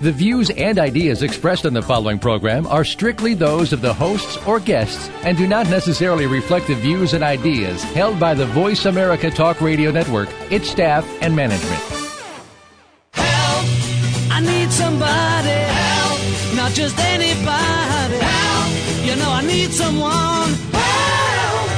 [0.00, 4.44] The views and ideas expressed on the following program are strictly those of the hosts
[4.44, 8.86] or guests and do not necessarily reflect the views and ideas held by the Voice
[8.86, 11.80] America Talk Radio Network, its staff, and management.
[13.12, 13.66] Help!
[14.32, 15.50] I need somebody.
[15.50, 16.56] Help!
[16.56, 18.16] Not just anybody.
[18.18, 19.06] Help!
[19.06, 20.54] You know I need someone.
[20.72, 21.70] Help!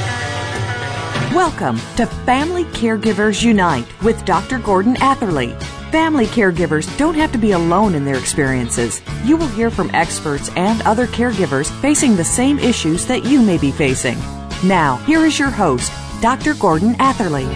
[1.34, 4.58] Welcome to Family Caregivers Unite with Dr.
[4.58, 5.54] Gordon Atherley.
[5.96, 9.00] Family caregivers don't have to be alone in their experiences.
[9.24, 13.56] You will hear from experts and other caregivers facing the same issues that you may
[13.56, 14.18] be facing.
[14.62, 15.90] Now, here is your host,
[16.20, 16.52] Dr.
[16.52, 17.46] Gordon Atherley.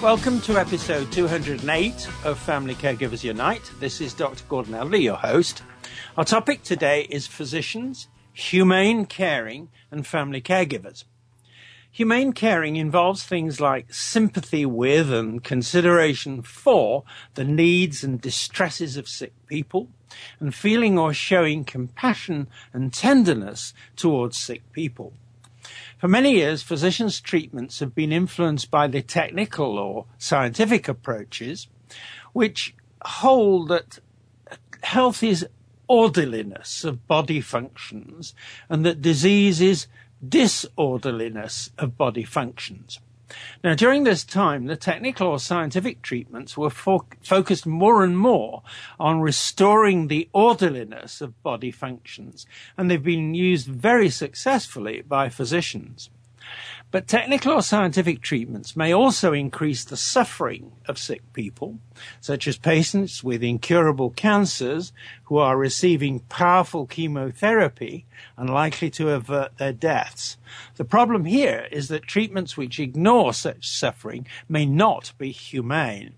[0.00, 3.70] Welcome to episode 208 of Family Caregivers Unite.
[3.78, 4.44] This is Dr.
[4.48, 5.62] Gordon Atherley, your host.
[6.16, 11.04] Our topic today is physicians, humane caring, and family caregivers.
[11.94, 17.04] Humane caring involves things like sympathy with and consideration for
[17.34, 19.88] the needs and distresses of sick people,
[20.40, 25.12] and feeling or showing compassion and tenderness towards sick people.
[25.98, 31.68] For many years, physicians' treatments have been influenced by the technical or scientific approaches,
[32.32, 33.98] which hold that
[34.82, 35.46] health is
[35.88, 38.34] orderliness of body functions
[38.70, 39.86] and that disease is
[40.26, 43.00] disorderliness of body functions.
[43.64, 48.62] Now, during this time, the technical or scientific treatments were fo- focused more and more
[49.00, 56.10] on restoring the orderliness of body functions, and they've been used very successfully by physicians.
[56.92, 61.78] But technical or scientific treatments may also increase the suffering of sick people,
[62.20, 64.92] such as patients with incurable cancers
[65.24, 68.04] who are receiving powerful chemotherapy
[68.36, 70.36] and likely to avert their deaths.
[70.76, 76.12] The problem here is that treatments which ignore such suffering may not be humane.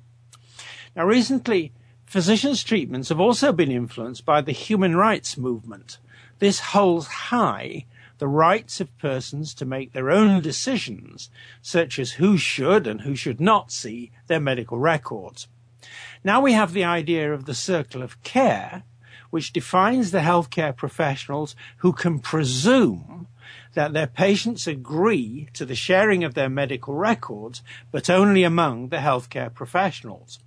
[0.96, 1.70] Now, recently,
[2.04, 5.98] physicians' treatments have also been influenced by the human rights movement.
[6.40, 7.84] This holds high
[8.24, 11.28] the rights of persons to make their own decisions,
[11.60, 15.46] such as who should and who should not see their medical records.
[16.24, 18.84] Now we have the idea of the circle of care,
[19.28, 23.28] which defines the healthcare professionals who can presume
[23.74, 27.60] that their patients agree to the sharing of their medical records,
[27.92, 30.38] but only among the healthcare professionals.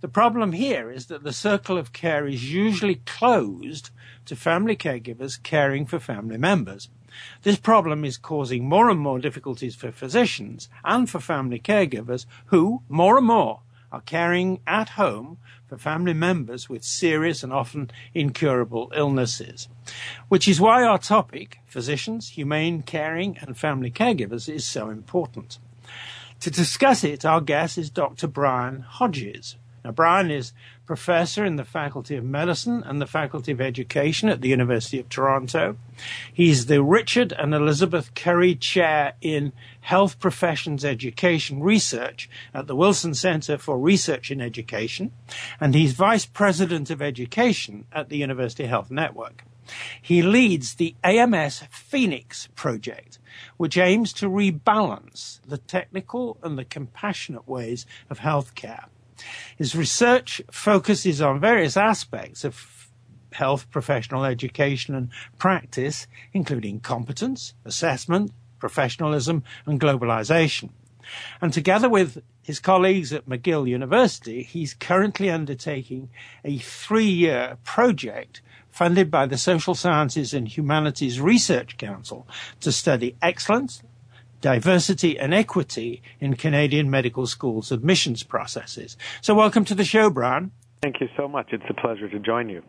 [0.00, 3.90] The problem here is that the circle of care is usually closed
[4.24, 6.88] to family caregivers caring for family members.
[7.42, 12.82] This problem is causing more and more difficulties for physicians and for family caregivers who,
[12.88, 18.90] more and more, are caring at home for family members with serious and often incurable
[18.96, 19.68] illnesses.
[20.28, 25.58] Which is why our topic, physicians, humane caring, and family caregivers, is so important.
[26.40, 28.26] To discuss it, our guest is Dr.
[28.26, 29.56] Brian Hodges.
[29.84, 30.52] Now, Brian is
[30.84, 35.08] professor in the Faculty of Medicine and the Faculty of Education at the University of
[35.08, 35.76] Toronto.
[36.32, 43.14] He's the Richard and Elizabeth Currie Chair in Health Professions Education Research at the Wilson
[43.14, 45.12] Center for Research in Education,
[45.60, 49.44] and he's Vice President of Education at the University Health Network.
[50.00, 53.18] He leads the AMS Phoenix project,
[53.56, 58.86] which aims to rebalance the technical and the compassionate ways of healthcare.
[59.56, 62.88] His research focuses on various aspects of
[63.32, 70.70] health professional education and practice, including competence, assessment, professionalism, and globalization.
[71.40, 76.10] And together with his colleagues at McGill University, he's currently undertaking
[76.44, 78.40] a three year project
[78.70, 82.26] funded by the Social Sciences and Humanities Research Council
[82.60, 83.82] to study excellence
[84.42, 88.98] diversity and equity in Canadian medical schools admissions processes.
[89.22, 90.50] So welcome to the show, Brian.
[90.82, 91.48] Thank you so much.
[91.52, 92.62] It's a pleasure to join you.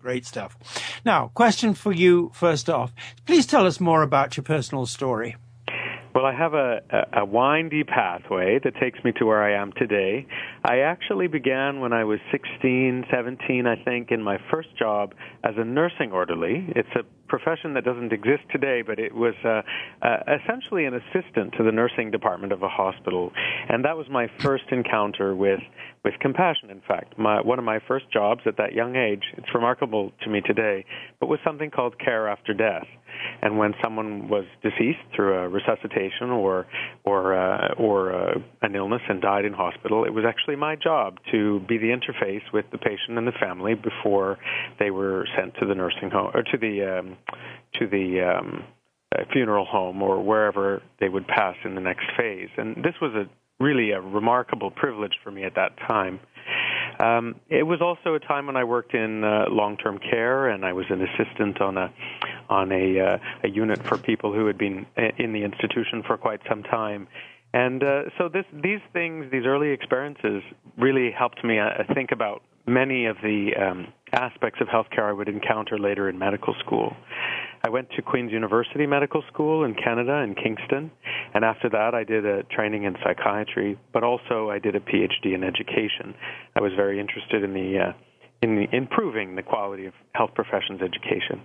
[0.00, 0.56] Great stuff.
[1.04, 2.94] Now, question for you first off.
[3.26, 5.36] Please tell us more about your personal story.
[6.16, 6.80] Well, I have a,
[7.12, 10.26] a, windy pathway that takes me to where I am today.
[10.64, 15.12] I actually began when I was 16, 17, I think, in my first job
[15.44, 16.72] as a nursing orderly.
[16.74, 19.62] It's a profession that doesn't exist today, but it was uh,
[20.02, 23.32] uh, essentially an assistant to the nursing department of a hospital.
[23.68, 25.60] And that was my first encounter with,
[26.04, 27.18] with compassion, in fact.
[27.18, 30.84] My, one of my first jobs at that young age, it's remarkable to me today,
[31.20, 32.86] but was something called care after death
[33.42, 36.66] And when someone was deceased through a resuscitation or
[37.04, 41.18] or uh, or uh, an illness and died in hospital, it was actually my job
[41.32, 44.38] to be the interface with the patient and the family before
[44.78, 47.15] they were sent to the nursing home or to the um,
[47.74, 48.64] to the um,
[49.14, 52.48] uh, funeral home or wherever they would pass in the next phase.
[52.56, 53.28] And this was a
[53.62, 56.20] really a remarkable privilege for me at that time.
[56.98, 60.72] Um, it was also a time when I worked in uh, long-term care, and I
[60.72, 61.92] was an assistant on a
[62.48, 66.16] on a, uh, a unit for people who had been uh, in the institution for
[66.16, 67.08] quite some time.
[67.52, 70.42] And uh, so this, these things, these early experiences,
[70.78, 75.28] really helped me uh, think about many of the um, aspects of healthcare I would
[75.28, 76.96] encounter later in medical school.
[77.64, 80.90] I went to Queen's University Medical School in Canada in Kingston,
[81.34, 85.34] and after that I did a training in psychiatry, but also I did a PhD
[85.34, 86.14] in education.
[86.54, 87.92] I was very interested in the uh,
[88.42, 91.42] in the improving the quality of health professions education.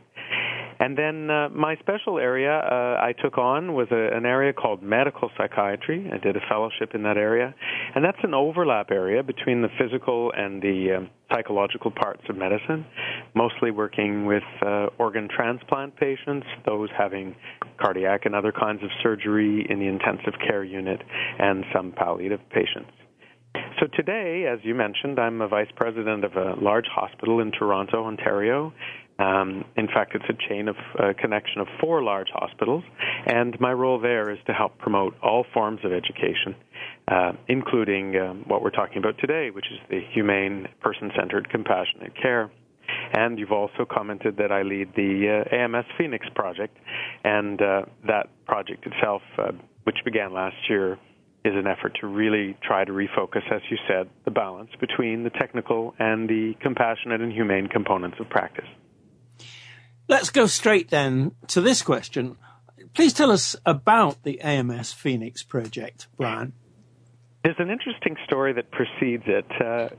[0.81, 4.81] And then uh, my special area uh, I took on was a, an area called
[4.81, 6.09] medical psychiatry.
[6.11, 7.53] I did a fellowship in that area,
[7.93, 12.83] and that's an overlap area between the physical and the um, psychological parts of medicine.
[13.35, 17.35] Mostly working with uh, organ transplant patients, those having
[17.79, 20.99] cardiac and other kinds of surgery in the intensive care unit,
[21.37, 22.89] and some palliative patients.
[23.79, 28.05] So today, as you mentioned, I'm a vice president of a large hospital in Toronto,
[28.05, 28.73] Ontario,
[29.21, 32.83] um, in fact, it's a chain of uh, connection of four large hospitals,
[33.27, 36.55] and my role there is to help promote all forms of education,
[37.07, 42.49] uh, including um, what we're talking about today, which is the humane, person-centered, compassionate care.
[43.13, 46.77] And you've also commented that I lead the uh, AMS Phoenix project,
[47.23, 49.51] and uh, that project itself, uh,
[49.83, 50.97] which began last year,
[51.43, 55.29] is an effort to really try to refocus, as you said, the balance between the
[55.31, 58.67] technical and the compassionate and humane components of practice.
[60.11, 62.35] Let's go straight then to this question.
[62.93, 66.51] Please tell us about the AMS Phoenix project, Brian.
[67.43, 69.45] There's an interesting story that precedes it.
[69.59, 69.89] Uh,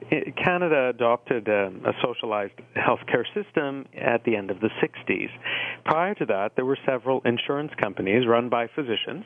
[0.40, 5.28] Canada adopted um, a socialized healthcare system at the end of the 60s.
[5.84, 9.24] Prior to that, there were several insurance companies run by physicians,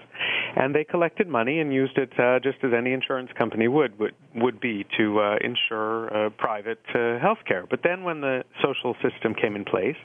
[0.57, 4.15] and they collected money and used it uh, just as any insurance company would would,
[4.35, 7.69] would be to uh, insure uh, private uh, healthcare.
[7.69, 9.97] But then, when the social system came in place,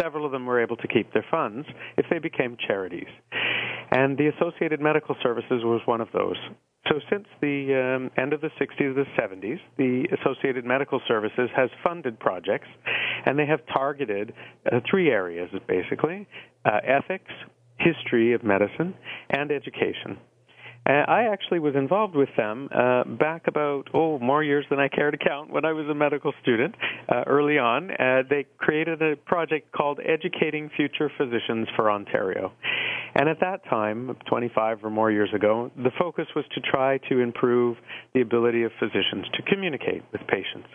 [0.00, 3.08] several of them were able to keep their funds if they became charities,
[3.92, 6.38] and the Associated Medical Services was one of those.
[6.88, 11.70] So, since the um, end of the 60s, the 70s, the Associated Medical Services has
[11.84, 12.66] funded projects,
[13.24, 14.32] and they have targeted
[14.66, 16.26] uh, three areas basically
[16.64, 17.30] uh, ethics,
[17.78, 18.94] history of medicine,
[19.30, 20.18] and education.
[20.84, 24.88] Uh, I actually was involved with them uh, back about oh more years than I
[24.88, 26.74] care to count when I was a medical student.
[27.08, 32.52] Uh, early on, uh, they created a project called Educating Future Physicians for Ontario,
[33.14, 37.20] and at that time, 25 or more years ago, the focus was to try to
[37.20, 37.76] improve
[38.14, 40.68] the ability of physicians to communicate with patients.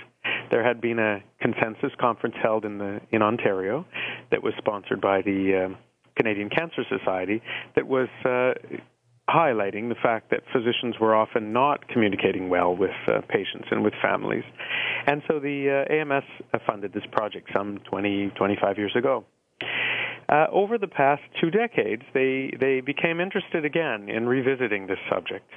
[0.52, 3.86] There had been a consensus conference held in the in Ontario
[4.32, 5.76] that was sponsored by the uh,
[6.16, 7.42] Canadian Cancer Society
[7.76, 8.54] that was uh,
[9.30, 13.94] highlighting the fact that physicians were often not communicating well with uh, patients and with
[14.02, 14.44] families.
[15.06, 16.24] And so the uh, AMS
[16.66, 19.26] funded this project some 20, 25 years ago.
[20.30, 25.50] Uh, over the past two decades, they, they became interested again in revisiting this subject.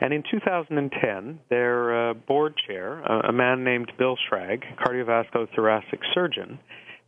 [0.00, 6.58] And in 2010, their uh, board chair, a man named Bill Schrag, cardiovascular thoracic surgeon,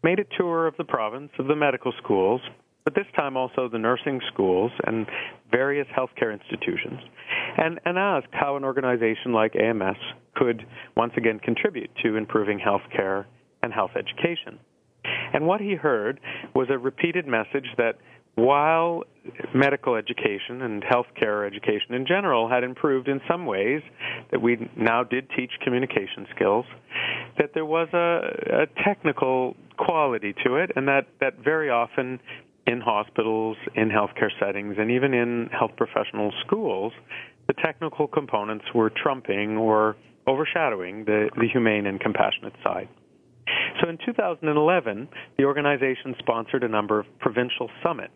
[0.03, 2.41] made a tour of the province of the medical schools,
[2.87, 5.07] but this time also the nursing schools and
[5.51, 7.01] various healthcare institutions,
[7.59, 9.97] and, and asked how an organization like AMS
[10.37, 10.65] could
[10.97, 13.25] once again contribute to improving healthcare
[13.65, 14.61] and health education.
[15.35, 16.21] And what he heard
[16.55, 17.97] was a repeated message that
[18.37, 19.03] while
[19.55, 23.83] medical education and healthcare education in general had improved in some ways,
[24.31, 26.67] that we now did teach communication skills,
[27.39, 32.21] that there was a, a technical quality to it, and that, that very often
[32.67, 36.93] in hospitals, in healthcare settings, and even in health professional schools,
[37.47, 39.97] the technical components were trumping or
[40.27, 42.89] overshadowing the, the humane and compassionate side.
[43.81, 45.09] So in 2011,
[45.39, 48.13] the organization sponsored a number of provincial summits.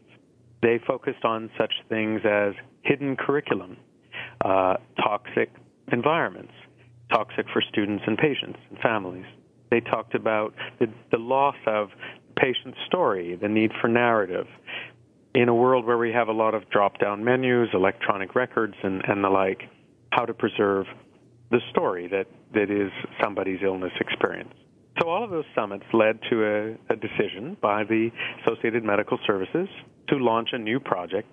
[0.63, 3.77] They focused on such things as hidden curriculum,
[4.45, 5.51] uh, toxic
[5.93, 6.53] environments,
[7.11, 9.25] toxic for students and patients and families.
[9.71, 11.91] They talked about the, the loss of
[12.41, 14.47] patient story, the need for narrative.
[15.35, 19.03] In a world where we have a lot of drop down menus, electronic records, and,
[19.07, 19.63] and the like,
[20.11, 20.87] how to preserve
[21.51, 22.91] the story that, that is
[23.23, 24.53] somebody's illness experience.
[25.01, 28.11] So all of those summits led to a, a decision by the
[28.45, 29.69] Associated Medical Services
[30.09, 31.29] to launch a new project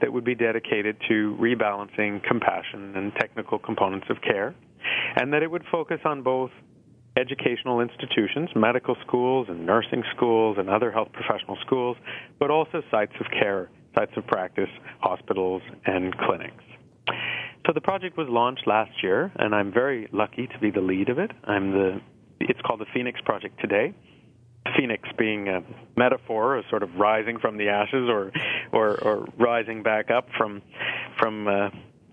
[0.00, 4.54] that would be dedicated to rebalancing compassion and technical components of care,
[5.16, 6.50] and that it would focus on both
[7.20, 11.96] educational institutions, medical schools and nursing schools and other health professional schools,
[12.38, 16.64] but also sites of care, sites of practice, hospitals, and clinics.
[17.66, 21.08] So the project was launched last year, and I'm very lucky to be the lead
[21.10, 21.30] of it.
[21.44, 22.00] I'm the
[22.40, 23.94] it's called the Phoenix Project today.
[24.76, 25.62] Phoenix being a
[25.96, 28.32] metaphor a sort of rising from the ashes or
[28.72, 30.62] or, or rising back up from
[31.18, 31.70] from uh,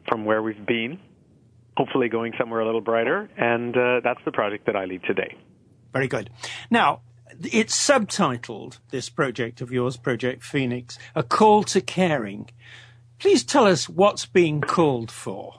[0.07, 0.99] from where we've been,
[1.77, 3.29] hopefully going somewhere a little brighter.
[3.37, 5.37] And uh, that's the project that I lead today.
[5.93, 6.31] Very good.
[6.71, 7.01] Now,
[7.43, 12.49] it's subtitled, this project of yours, Project Phoenix, A Call to Caring.
[13.19, 15.53] Please tell us what's being called for.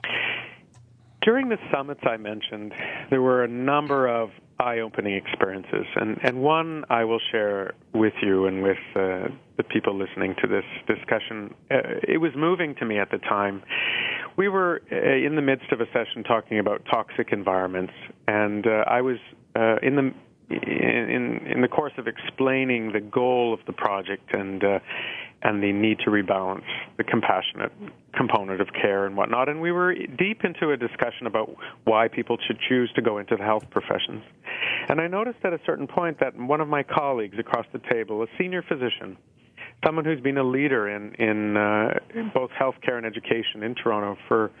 [1.21, 2.73] During the summits I mentioned,
[3.09, 8.45] there were a number of eye-opening experiences, and and one I will share with you
[8.45, 11.53] and with uh, the people listening to this discussion.
[11.71, 13.63] Uh, it was moving to me at the time.
[14.37, 17.93] We were uh, in the midst of a session talking about toxic environments,
[18.27, 19.17] and uh, I was
[19.55, 20.13] uh, in the
[20.49, 24.79] in in the course of explaining the goal of the project and uh,
[25.41, 26.65] and the need to rebalance
[26.97, 27.71] the compassionate
[28.13, 29.47] component of care and whatnot.
[29.47, 31.55] And we were deep into a discussion about
[31.85, 34.23] why people should choose to go into the health professions.
[34.89, 38.21] And I noticed at a certain point that one of my colleagues across the table,
[38.23, 39.17] a senior physician,
[39.85, 41.93] someone who's been a leader in in, uh,
[42.33, 44.51] both healthcare and education in Toronto for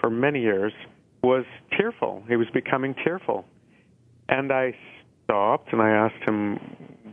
[0.00, 0.72] for many years,
[1.22, 1.44] was
[1.76, 2.22] tearful.
[2.28, 3.44] He was becoming tearful,
[4.28, 4.74] and I
[5.24, 6.58] stopped and I asked him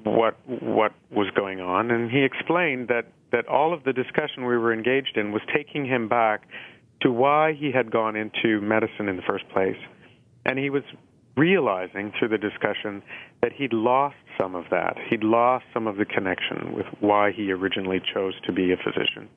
[0.07, 4.57] what what was going on, and he explained that that all of the discussion we
[4.57, 6.47] were engaged in was taking him back
[7.01, 9.77] to why he had gone into medicine in the first place,
[10.45, 10.83] and he was
[11.35, 13.03] realizing through the discussion
[13.41, 14.97] that he'd lost some of that.
[15.09, 19.29] He'd lost some of the connection with why he originally chose to be a physician.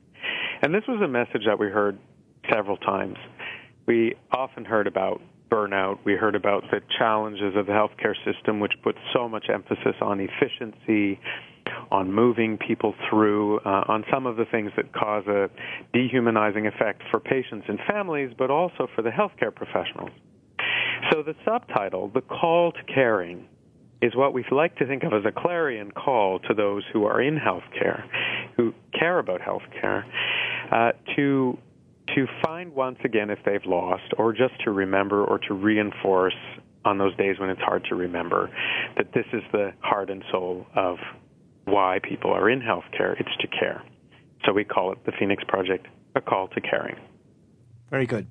[0.62, 1.98] And this was a message that we heard
[2.50, 3.16] several times.
[3.86, 5.98] We often heard about burnout.
[6.04, 10.20] We heard about the challenges of the healthcare system, which puts so much emphasis on
[10.20, 11.20] efficiency,
[11.90, 15.50] on moving people through, uh, on some of the things that cause a
[15.92, 20.10] dehumanizing effect for patients and families, but also for the healthcare professionals.
[21.10, 23.46] So the subtitle, The Call to Caring,
[24.02, 27.20] is what we like to think of as a clarion call to those who are
[27.20, 28.02] in healthcare,
[28.56, 30.04] who care about healthcare,
[30.72, 31.58] uh, to
[32.14, 36.34] to find once again if they've lost, or just to remember or to reinforce
[36.84, 38.50] on those days when it's hard to remember
[38.96, 40.96] that this is the heart and soul of
[41.64, 43.20] why people are in healthcare.
[43.20, 43.82] It's to care.
[44.46, 46.96] So we call it the Phoenix Project, a call to caring.
[47.90, 48.26] Very good.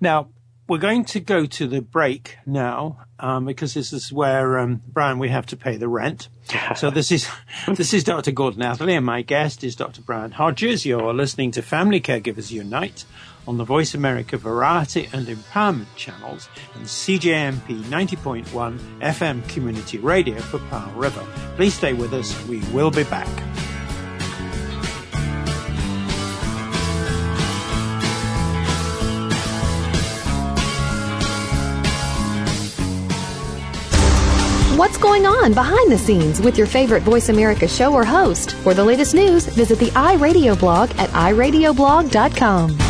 [0.00, 0.28] Now,
[0.70, 5.18] we're going to go to the break now um, because this is where um, Brian
[5.18, 6.28] we have to pay the rent.
[6.76, 7.28] so this is
[7.74, 8.30] this is Dr.
[8.30, 10.00] Gordon Atherley, and my guest is Dr.
[10.00, 10.86] Brian Hodges.
[10.86, 13.04] You're listening to Family Caregivers Unite
[13.48, 18.44] on the Voice America Variety and Empowerment channels and CJMP 90.1
[19.00, 21.26] FM Community Radio for Powell River.
[21.56, 22.46] Please stay with us.
[22.46, 23.69] We will be back.
[34.80, 38.52] What's going on behind the scenes with your favorite Voice America show or host?
[38.64, 42.89] For the latest news, visit the iRadio blog at iradioblog.com.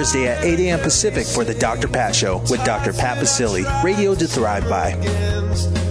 [0.01, 0.79] at 8 a.m.
[0.79, 1.87] Pacific for the Dr.
[1.87, 2.91] Pat Show with Dr.
[2.91, 5.90] Pat Baccili, radio to thrive by.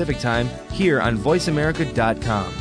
[0.05, 2.53] Time here on VoiceAmerica.com.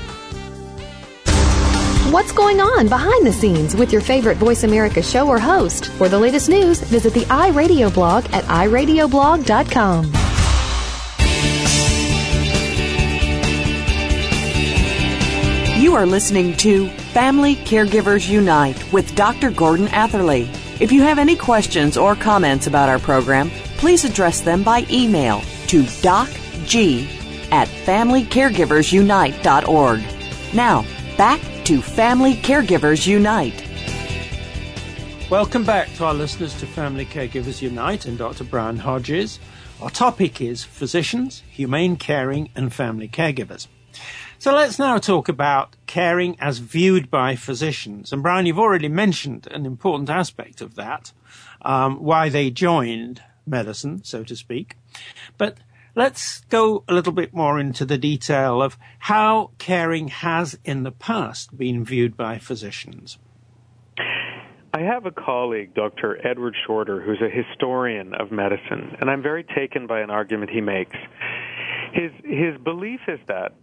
[2.13, 5.87] What's going on behind the scenes with your favorite Voice America show or host?
[5.93, 10.13] For the latest news, visit the iRadio blog at iradioblog.com.
[15.81, 19.51] You are listening to Family Caregivers Unite with Dr.
[19.51, 20.51] Gordon Atherley.
[20.81, 25.43] If you have any questions or comments about our program, please address them by email
[25.69, 27.20] to docg
[27.51, 30.55] at familycaregiversunite.org.
[30.55, 30.85] Now,
[31.17, 33.67] back to Family Caregivers Unite.
[35.31, 38.43] Welcome back to our listeners to Family Caregivers Unite and Dr.
[38.45, 39.39] Brian Hodges.
[39.81, 43.69] Our topic is physicians, humane caring, and family caregivers.
[44.41, 48.13] So let's now talk about caring as viewed by physicians.
[48.13, 51.13] And Brian, you've already mentioned an important aspect of that,
[51.63, 54.77] um, why they joined medicine, so to speak.
[55.39, 55.59] But
[55.95, 60.93] let's go a little bit more into the detail of how caring has in the
[60.93, 63.19] past been viewed by physicians.
[64.73, 66.25] I have a colleague, Dr.
[66.27, 70.61] Edward Shorter, who's a historian of medicine, and I'm very taken by an argument he
[70.61, 70.97] makes.
[71.93, 73.55] His his belief is that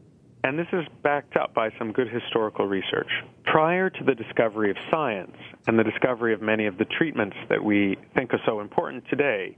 [0.44, 3.10] and this is backed up by some good historical research.
[3.44, 5.36] Prior to the discovery of science
[5.68, 9.58] and the discovery of many of the treatments that we think are so important today,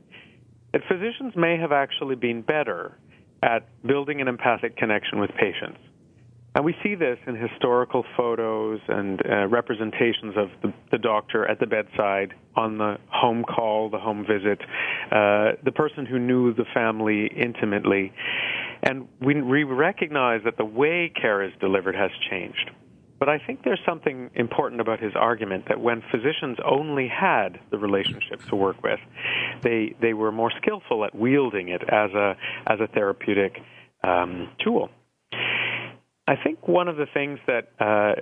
[0.73, 2.97] that physicians may have actually been better
[3.41, 5.79] at building an empathic connection with patients.
[6.55, 11.59] And we see this in historical photos and uh, representations of the, the, doctor at
[11.59, 14.59] the bedside, on the home call, the home visit,
[15.11, 18.11] uh, the person who knew the family intimately.
[18.81, 22.71] And we, we recognize that the way care is delivered has changed.
[23.19, 27.77] But I think there's something important about his argument that when physicians only had the
[27.77, 28.99] relationship to work with,
[29.61, 33.57] they they were more skillful at wielding it as a as a therapeutic
[34.03, 34.89] um, tool.
[36.27, 38.13] I think one of the things that uh,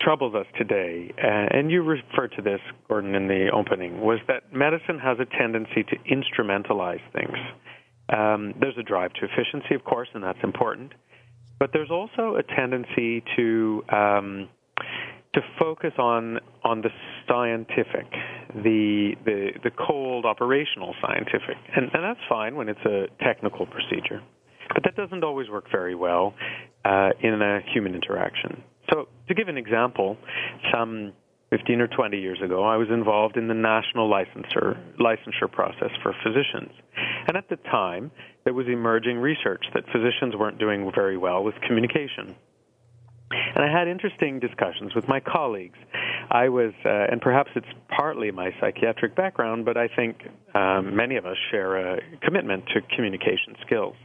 [0.00, 4.52] troubles us today, uh, and you referred to this, Gordon, in the opening, was that
[4.52, 7.36] medicine has a tendency to instrumentalize things.
[8.10, 10.92] Um, there's a drive to efficiency, of course, and that's important.
[11.58, 14.48] But there's also a tendency to um,
[15.34, 16.90] to focus on on the
[17.28, 18.06] scientific,
[18.54, 24.22] the the the cold operational scientific, and, and that's fine when it's a technical procedure.
[24.72, 26.34] But that doesn't always work very well
[26.84, 28.62] uh, in a human interaction.
[28.90, 30.16] So, to give an example,
[30.72, 31.12] some
[31.50, 36.14] 15 or 20 years ago, I was involved in the national licensure, licensure process for
[36.22, 36.72] physicians.
[37.26, 38.10] And at the time,
[38.44, 42.34] there was emerging research that physicians weren't doing very well with communication.
[43.30, 45.78] And I had interesting discussions with my colleagues.
[46.30, 50.16] I was, uh, and perhaps it's partly my psychiatric background, but I think
[50.54, 53.96] um, many of us share a commitment to communication skills.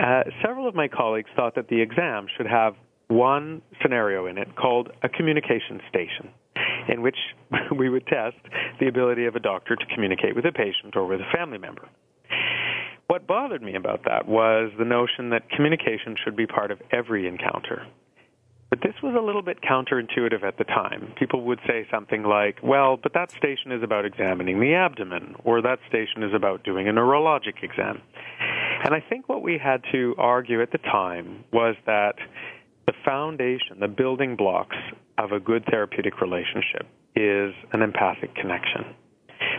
[0.00, 2.74] Uh, several of my colleagues thought that the exam should have
[3.08, 6.30] one scenario in it called a communication station
[6.88, 7.16] in which
[7.76, 8.36] we would test
[8.80, 11.88] the ability of a doctor to communicate with a patient or with a family member.
[13.08, 17.28] What bothered me about that was the notion that communication should be part of every
[17.28, 17.86] encounter.
[18.68, 21.12] But this was a little bit counterintuitive at the time.
[21.16, 25.62] People would say something like, well, but that station is about examining the abdomen, or
[25.62, 28.02] that station is about doing a neurologic exam.
[28.84, 32.16] And I think what we had to argue at the time was that
[32.86, 34.76] the foundation, the building blocks
[35.18, 38.84] of a good therapeutic relationship is an empathic connection.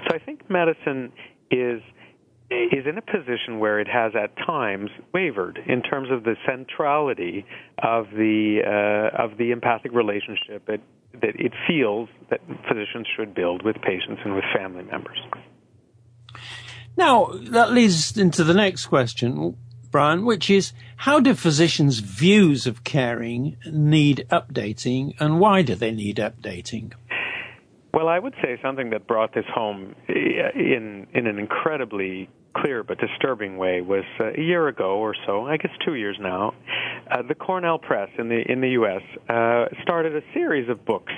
[0.07, 1.11] So I think medicine
[1.51, 1.81] is
[2.49, 7.45] is in a position where it has at times wavered in terms of the centrality
[7.83, 10.79] of the uh, of the empathic relationship that
[11.13, 15.19] that it feels that physicians should build with patients and with family members.
[16.95, 19.57] Now that leads into the next question.
[19.91, 25.91] Brian, which is how do physicians' views of caring need updating and why do they
[25.91, 26.93] need updating?
[27.93, 32.97] Well, I would say something that brought this home in in an incredibly clear but
[32.99, 36.53] disturbing way was uh, a year ago or so, I guess two years now.
[37.09, 39.01] Uh, the Cornell Press in the in the U.S.
[39.29, 41.13] Uh, started a series of books.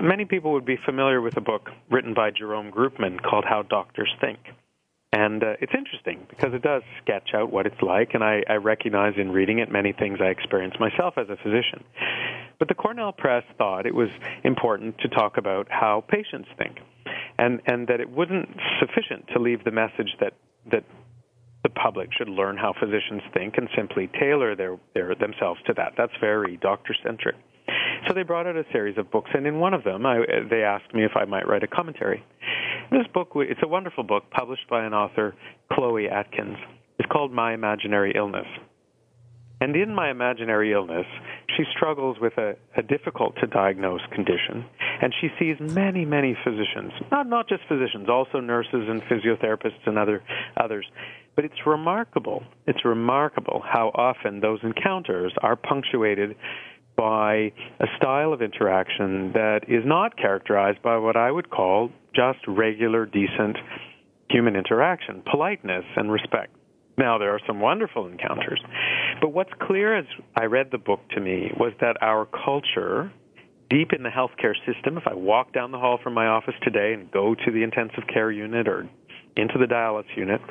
[0.00, 4.10] Many people would be familiar with a book written by Jerome Groopman called "How Doctors
[4.20, 4.38] Think."
[5.12, 8.54] And uh, it's interesting because it does sketch out what it's like, and I, I
[8.54, 11.82] recognize in reading it many things I experience myself as a physician.
[12.60, 14.10] But the Cornell Press thought it was
[14.44, 16.78] important to talk about how patients think,
[17.38, 20.34] and and that it wasn't sufficient to leave the message that
[20.70, 20.84] that
[21.62, 25.92] the public should learn how physicians think and simply tailor their, their themselves to that.
[25.96, 27.36] That's very doctor centric.
[28.08, 30.62] So they brought out a series of books, and in one of them, I, they
[30.62, 32.24] asked me if I might write a commentary.
[32.90, 35.34] This book, it's a wonderful book published by an author,
[35.72, 36.56] Chloe Atkins.
[36.98, 38.46] It's called My Imaginary Illness.
[39.62, 41.04] And in my imaginary illness,
[41.56, 44.64] she struggles with a, a difficult to diagnose condition,
[45.02, 46.92] and she sees many, many physicians.
[47.10, 50.22] Not not just physicians, also nurses and physiotherapists and other
[50.56, 50.86] others.
[51.36, 52.42] But it's remarkable.
[52.66, 56.36] It's remarkable how often those encounters are punctuated
[57.00, 62.40] by a style of interaction that is not characterized by what I would call just
[62.46, 63.56] regular, decent
[64.28, 66.54] human interaction, politeness and respect.
[66.98, 68.60] Now, there are some wonderful encounters.
[69.22, 70.04] But what's clear as
[70.36, 73.10] I read the book to me was that our culture,
[73.70, 76.92] deep in the healthcare system, if I walk down the hall from my office today
[76.92, 78.86] and go to the intensive care unit or
[79.38, 80.42] into the dialysis unit,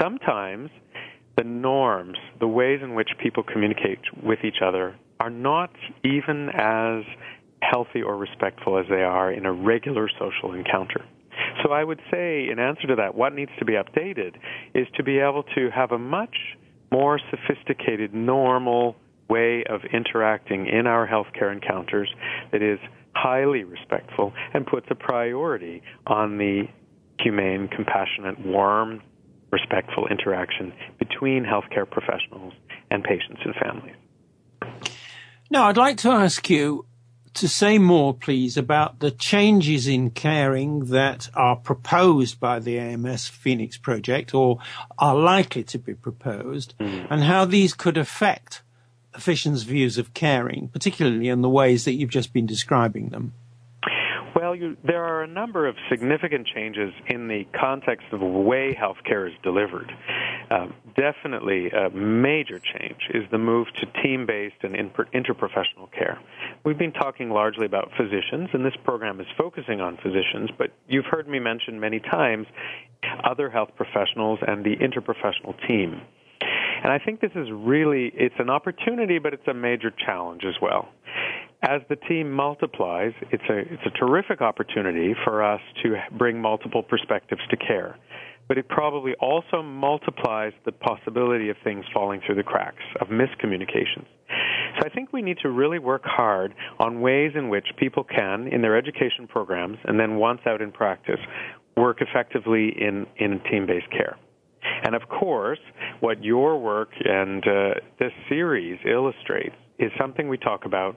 [0.00, 0.70] sometimes
[1.36, 5.70] the norms, the ways in which people communicate with each other, are not
[6.04, 7.02] even as
[7.62, 11.02] healthy or respectful as they are in a regular social encounter.
[11.62, 14.34] So I would say, in answer to that, what needs to be updated
[14.74, 16.36] is to be able to have a much
[16.92, 18.96] more sophisticated, normal
[19.30, 22.12] way of interacting in our healthcare encounters
[22.52, 22.78] that is
[23.14, 26.64] highly respectful and puts a priority on the
[27.18, 29.00] humane, compassionate, warm,
[29.50, 32.52] respectful interaction between healthcare professionals
[32.90, 33.94] and patients and families.
[35.50, 36.86] Now, I'd like to ask you
[37.34, 43.28] to say more, please, about the changes in caring that are proposed by the AMS
[43.28, 44.58] Phoenix project or
[44.98, 47.06] are likely to be proposed mm.
[47.10, 48.62] and how these could affect
[49.18, 53.34] physicians' views of caring, particularly in the ways that you've just been describing them.
[54.54, 58.72] Well, you, there are a number of significant changes in the context of the way
[58.72, 59.90] healthcare is delivered.
[60.48, 66.20] Um, definitely a major change is the move to team based and interprofessional care.
[66.64, 71.06] We've been talking largely about physicians, and this program is focusing on physicians, but you've
[71.06, 72.46] heard me mention many times
[73.24, 76.00] other health professionals and the interprofessional team.
[76.84, 80.54] And I think this is really it's an opportunity but it's a major challenge as
[80.62, 80.90] well
[81.68, 86.82] as the team multiplies, it's a, it's a terrific opportunity for us to bring multiple
[86.82, 87.96] perspectives to care.
[88.46, 94.04] But it probably also multiplies the possibility of things falling through the cracks, of miscommunications.
[94.78, 98.48] So I think we need to really work hard on ways in which people can,
[98.48, 101.20] in their education programs, and then once out in practice,
[101.76, 104.18] work effectively in, in team based care.
[104.84, 105.58] And of course,
[106.00, 110.96] what your work and uh, this series illustrates is something we talk about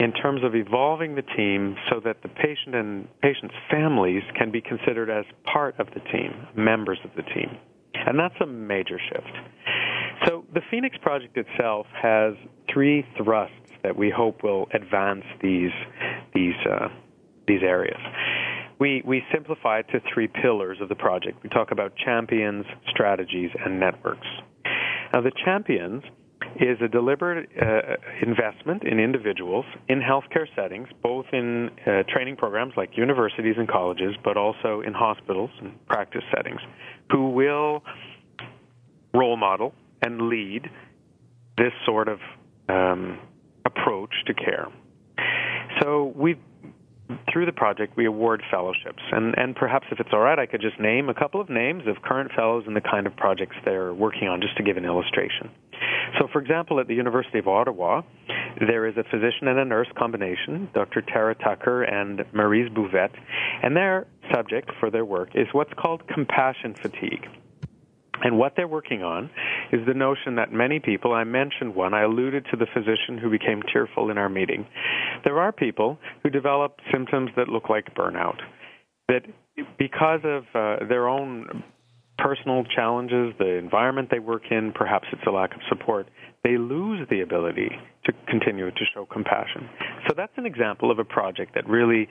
[0.00, 4.60] in terms of evolving the team so that the patient and patient's families can be
[4.60, 7.56] considered as part of the team, members of the team.
[7.94, 9.30] And that's a major shift.
[10.26, 12.34] So the Phoenix project itself has
[12.72, 15.72] three thrusts that we hope will advance these
[16.34, 16.88] these uh,
[17.46, 18.00] these areas.
[18.80, 21.42] We we simplify it to three pillars of the project.
[21.42, 24.26] We talk about champions, strategies, and networks.
[25.12, 26.02] Now the champions
[26.60, 32.72] is a deliberate uh, investment in individuals in healthcare settings, both in uh, training programs
[32.76, 36.60] like universities and colleges, but also in hospitals and practice settings,
[37.10, 37.82] who will
[39.12, 40.68] role model and lead
[41.56, 42.18] this sort of
[42.68, 43.18] um,
[43.64, 44.68] approach to care.
[45.80, 46.36] So we
[47.32, 49.02] through the project, we award fellowships.
[49.12, 51.84] And, and perhaps if it's all right, I could just name a couple of names
[51.86, 54.84] of current fellows and the kind of projects they're working on, just to give an
[54.84, 55.50] illustration.
[56.18, 58.02] So, for example, at the University of Ottawa,
[58.60, 61.02] there is a physician and a nurse combination, Dr.
[61.02, 63.14] Tara Tucker and Maryse Bouvette,
[63.62, 67.26] and their subject for their work is what's called compassion fatigue.
[68.22, 69.30] And what they're working on
[69.72, 73.30] is the notion that many people, I mentioned one, I alluded to the physician who
[73.30, 74.66] became tearful in our meeting.
[75.24, 78.38] There are people who develop symptoms that look like burnout.
[79.08, 79.22] That
[79.78, 81.64] because of uh, their own
[82.18, 86.08] personal challenges, the environment they work in, perhaps it's a lack of support,
[86.44, 87.70] they lose the ability
[88.04, 89.68] to continue to show compassion.
[90.06, 92.08] So that's an example of a project that really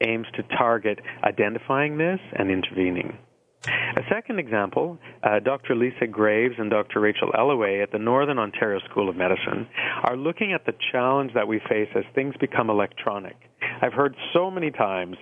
[0.00, 3.16] aims to target identifying this and intervening.
[3.66, 5.74] A second example, uh, Dr.
[5.74, 7.00] Lisa Graves and Dr.
[7.00, 9.66] Rachel Ellaway at the Northern Ontario School of Medicine
[10.02, 13.36] are looking at the challenge that we face as things become electronic.
[13.80, 15.16] I've heard so many times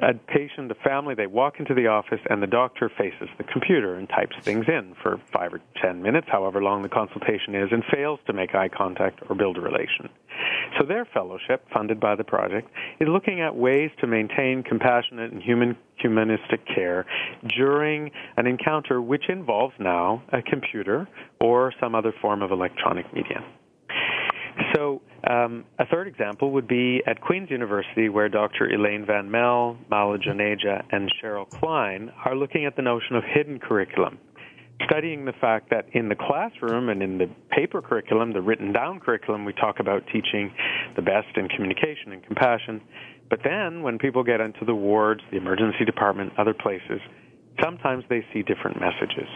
[0.00, 3.94] a patient, a family, they walk into the office and the doctor faces the computer
[3.94, 7.82] and types things in for five or ten minutes, however long the consultation is, and
[7.92, 10.08] fails to make eye contact or build a relation.
[10.78, 12.68] So their fellowship, funded by the project,
[13.00, 17.06] is looking at ways to maintain compassionate and human humanistic care
[17.56, 21.08] during an encounter which involves now a computer
[21.40, 23.44] or some other form of electronic media.
[24.74, 28.66] So, um, a third example would be at Queen's University, where Dr.
[28.66, 33.58] Elaine Van Melle, Mala Joneja, and Cheryl Klein are looking at the notion of hidden
[33.58, 34.18] curriculum.
[34.84, 39.00] studying the fact that in the classroom and in the paper curriculum, the written down
[39.00, 40.52] curriculum, we talk about teaching
[40.96, 42.80] the best in communication and compassion.
[43.30, 47.00] But then when people get into the wards, the emergency department, other places,
[47.62, 49.28] sometimes they see different messages.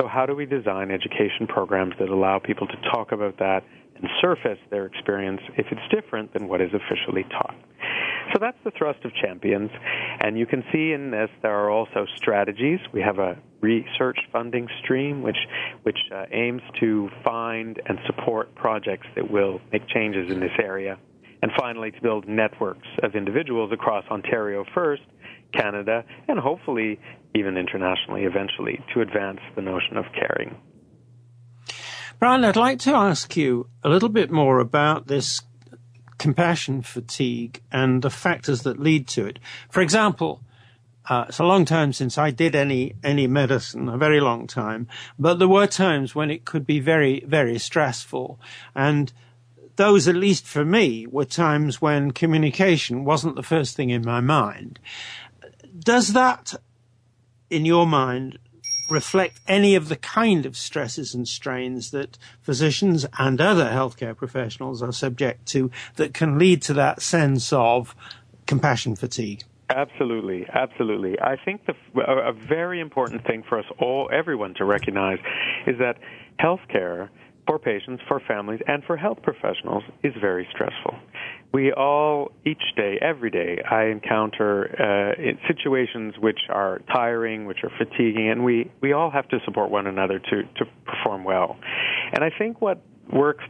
[0.00, 3.64] So how do we design education programs that allow people to talk about that
[4.00, 7.56] and surface their experience if it's different than what is officially taught?
[8.32, 9.70] So that's the thrust of Champions.
[10.20, 12.78] And you can see in this there are also strategies.
[12.92, 15.38] We have a research funding stream which
[15.82, 20.98] which uh, aims to find and support projects that will make changes in this area.
[21.40, 25.02] And finally to build networks of individuals across Ontario first,
[25.54, 26.98] Canada, and hopefully
[27.34, 30.56] even internationally eventually to advance the notion of caring.
[32.18, 35.40] Brian, I'd like to ask you a little bit more about this
[36.18, 39.38] compassion fatigue and the factors that lead to it.
[39.70, 40.42] For example,
[41.08, 44.88] uh, it's a long time since I did any any medicine, a very long time.
[45.16, 48.40] But there were times when it could be very very stressful,
[48.74, 49.12] and
[49.76, 54.20] those, at least for me, were times when communication wasn't the first thing in my
[54.20, 54.80] mind.
[55.78, 56.56] Does that,
[57.48, 58.40] in your mind,
[58.90, 64.82] reflect any of the kind of stresses and strains that physicians and other healthcare professionals
[64.82, 67.94] are subject to that can lead to that sense of
[68.46, 69.42] compassion fatigue?
[69.70, 71.20] Absolutely, absolutely.
[71.20, 75.18] I think the, a, a very important thing for us all, everyone to recognize
[75.66, 75.96] is that
[76.40, 77.10] healthcare
[77.46, 80.94] for patients, for families, and for health professionals is very stressful.
[81.52, 87.70] We all, each day, every day, I encounter uh, situations which are tiring, which are
[87.78, 91.56] fatiguing, and we, we all have to support one another to, to perform well.
[92.12, 93.44] And I think what works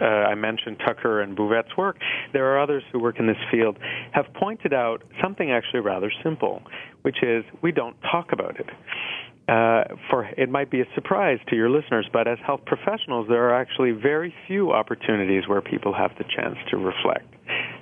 [0.00, 1.98] uh, I mentioned Tucker and Bouvette's work,
[2.32, 3.78] there are others who work in this field,
[4.12, 6.62] have pointed out something actually rather simple,
[7.02, 8.66] which is we don't talk about it
[9.48, 13.48] uh, for it might be a surprise to your listeners, but as health professionals, there
[13.48, 17.26] are actually very few opportunities where people have the chance to reflect.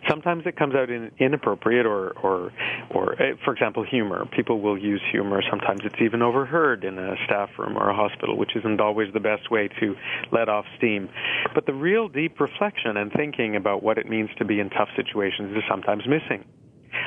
[0.08, 2.50] Sometimes it comes out in inappropriate or, or,
[2.90, 4.26] or, uh, for example, humor.
[4.34, 5.42] People will use humor.
[5.50, 9.20] Sometimes it's even overheard in a staff room or a hospital, which isn't always the
[9.20, 9.94] best way to
[10.32, 11.10] let off steam.
[11.54, 14.88] But the real deep reflection and thinking about what it means to be in tough
[14.96, 16.44] situations is sometimes missing.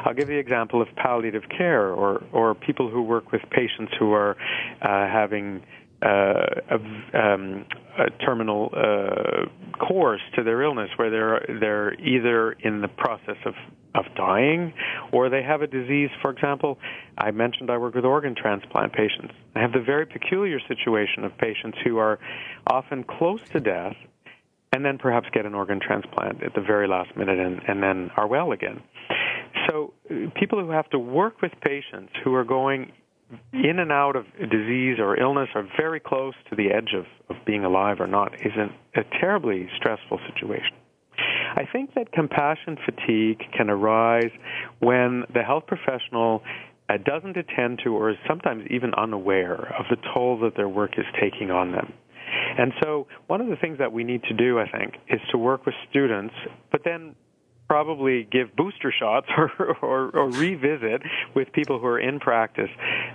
[0.03, 4.11] I'll give the example of palliative care or, or people who work with patients who
[4.13, 4.35] are
[4.81, 5.63] uh, having
[6.03, 7.65] uh, a, um,
[7.97, 9.45] a terminal uh,
[9.77, 13.53] course to their illness, where they're they're either in the process of
[13.95, 14.73] of dying,
[15.11, 16.09] or they have a disease.
[16.21, 16.79] For example,
[17.17, 19.33] I mentioned I work with organ transplant patients.
[19.55, 22.19] I have the very peculiar situation of patients who are
[22.67, 23.95] often close to death,
[24.73, 28.09] and then perhaps get an organ transplant at the very last minute, and, and then
[28.17, 28.81] are well again.
[29.67, 32.91] So uh, people who have to work with patients who are going
[33.51, 37.43] in and out of disease or illness are very close to the edge of, of
[37.45, 38.53] being alive or not is
[38.95, 40.75] a terribly stressful situation.
[41.55, 44.31] I think that compassion fatigue can arise
[44.79, 46.41] when the health professional
[46.89, 50.97] uh, doesn't attend to or is sometimes even unaware of the toll that their work
[50.97, 51.93] is taking on them.
[52.57, 55.37] And so, one of the things that we need to do, I think, is to
[55.37, 56.33] work with students,
[56.71, 57.15] but then
[57.67, 61.01] probably give booster shots or, or, or revisit
[61.35, 62.69] with people who are in practice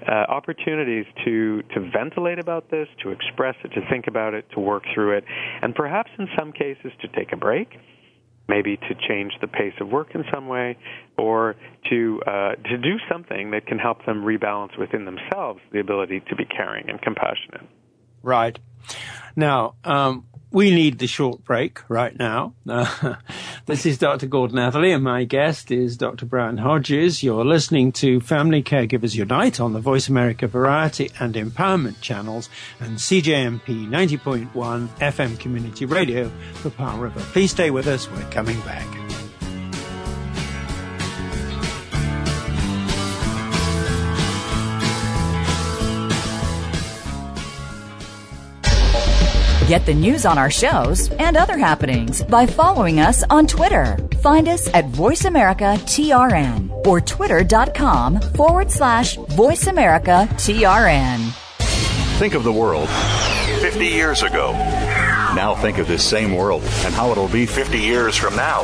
[0.06, 4.60] uh, opportunities to, to ventilate about this, to express it, to think about it, to
[4.60, 5.24] work through it,
[5.62, 7.68] and perhaps in some cases to take a break
[8.48, 10.76] maybe to change the pace of work in some way,
[11.18, 11.54] or
[11.90, 16.34] to uh, to do something that can help them rebalance within themselves the ability to
[16.34, 17.68] be caring and compassionate.
[18.22, 18.58] Right.
[19.36, 22.54] Now, um, we need the short break right now.
[22.68, 23.14] Uh,
[23.66, 24.26] this is Dr.
[24.26, 26.26] Gordon Atherley, and my guest is Dr.
[26.26, 27.22] Brian Hodges.
[27.22, 32.48] You're listening to Family Caregivers Unite on the Voice America Variety and Empowerment channels
[32.80, 37.20] and CJMP 90.1 FM Community Radio for Powell River.
[37.32, 38.10] Please stay with us.
[38.10, 39.07] We're coming back.
[49.68, 53.98] Get the news on our shows and other happenings by following us on Twitter.
[54.22, 61.18] Find us at VoiceAmericaTRN or twitter.com forward slash VoiceAmericaTRN.
[62.18, 62.88] Think of the world
[63.60, 64.52] 50 years ago.
[65.34, 68.62] Now think of this same world and how it'll be 50 years from now.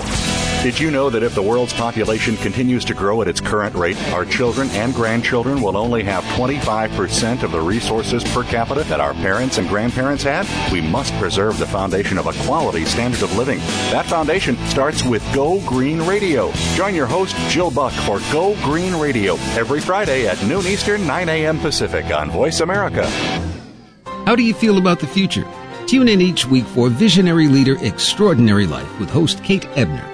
[0.65, 3.99] Did you know that if the world's population continues to grow at its current rate,
[4.15, 9.13] our children and grandchildren will only have 25% of the resources per capita that our
[9.13, 10.47] parents and grandparents had?
[10.73, 13.59] We must preserve the foundation of a quality standard of living.
[13.93, 16.51] That foundation starts with Go Green Radio.
[16.77, 21.29] Join your host, Jill Buck, for Go Green Radio every Friday at noon Eastern, 9
[21.29, 21.59] a.m.
[21.59, 23.05] Pacific on Voice America.
[24.25, 25.47] How do you feel about the future?
[25.87, 30.14] Tune in each week for Visionary Leader Extraordinary Life with host Kate Ebner.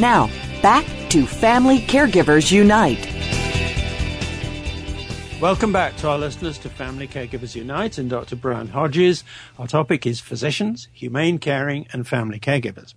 [0.00, 0.28] Now,
[0.60, 3.14] back to Family Caregivers Unite.
[5.40, 8.34] Welcome back to our listeners to Family Caregivers Unite and Dr.
[8.34, 9.22] Brian Hodges.
[9.60, 12.94] Our topic is physicians, humane caring, and family caregivers.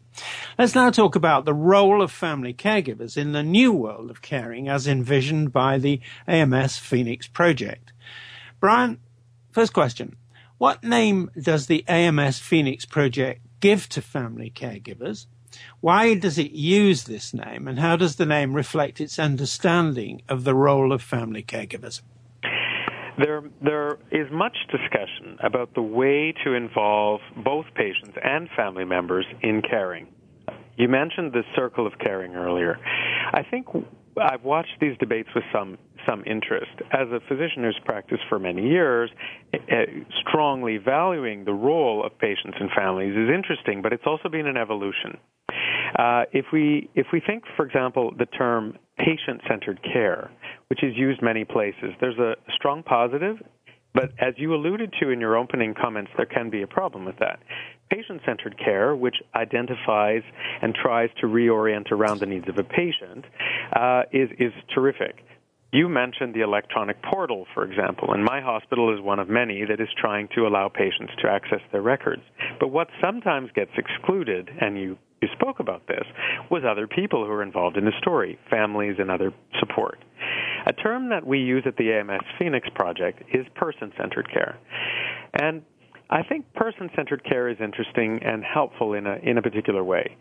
[0.57, 4.67] Let's now talk about the role of family caregivers in the new world of caring
[4.67, 7.93] as envisioned by the AMS Phoenix Project.
[8.59, 8.97] Brian,
[9.51, 10.15] first question.
[10.57, 15.27] What name does the AMS Phoenix Project give to family caregivers?
[15.79, 20.43] Why does it use this name and how does the name reflect its understanding of
[20.43, 22.01] the role of family caregivers?
[23.17, 29.25] There, there is much discussion about the way to involve both patients and family members
[29.41, 30.07] in caring.
[30.81, 32.79] You mentioned the circle of caring earlier.
[33.33, 33.67] I think
[34.19, 36.71] I've watched these debates with some some interest.
[36.91, 39.11] As a physician who's practiced for many years,
[39.53, 39.59] uh,
[40.27, 44.57] strongly valuing the role of patients and families is interesting, but it's also been an
[44.57, 45.19] evolution.
[45.99, 50.31] Uh, if we if we think, for example, the term patient-centered care,
[50.69, 53.37] which is used many places, there's a strong positive
[53.93, 57.17] but as you alluded to in your opening comments, there can be a problem with
[57.19, 57.39] that.
[57.91, 60.23] Patient centered care, which identifies
[60.61, 63.25] and tries to reorient around the needs of a patient,
[63.75, 65.15] uh, is, is terrific.
[65.73, 69.79] You mentioned the electronic portal, for example, and my hospital is one of many that
[69.79, 72.23] is trying to allow patients to access their records.
[72.59, 76.03] But what sometimes gets excluded, and you, you spoke about this,
[76.49, 79.31] was other people who are involved in the story, families and other
[79.61, 80.03] support.
[80.67, 84.59] A term that we use at the AMS Phoenix Project is person centered care.
[85.33, 85.61] And
[86.09, 90.17] I think person centered care is interesting and helpful in a, in a particular way.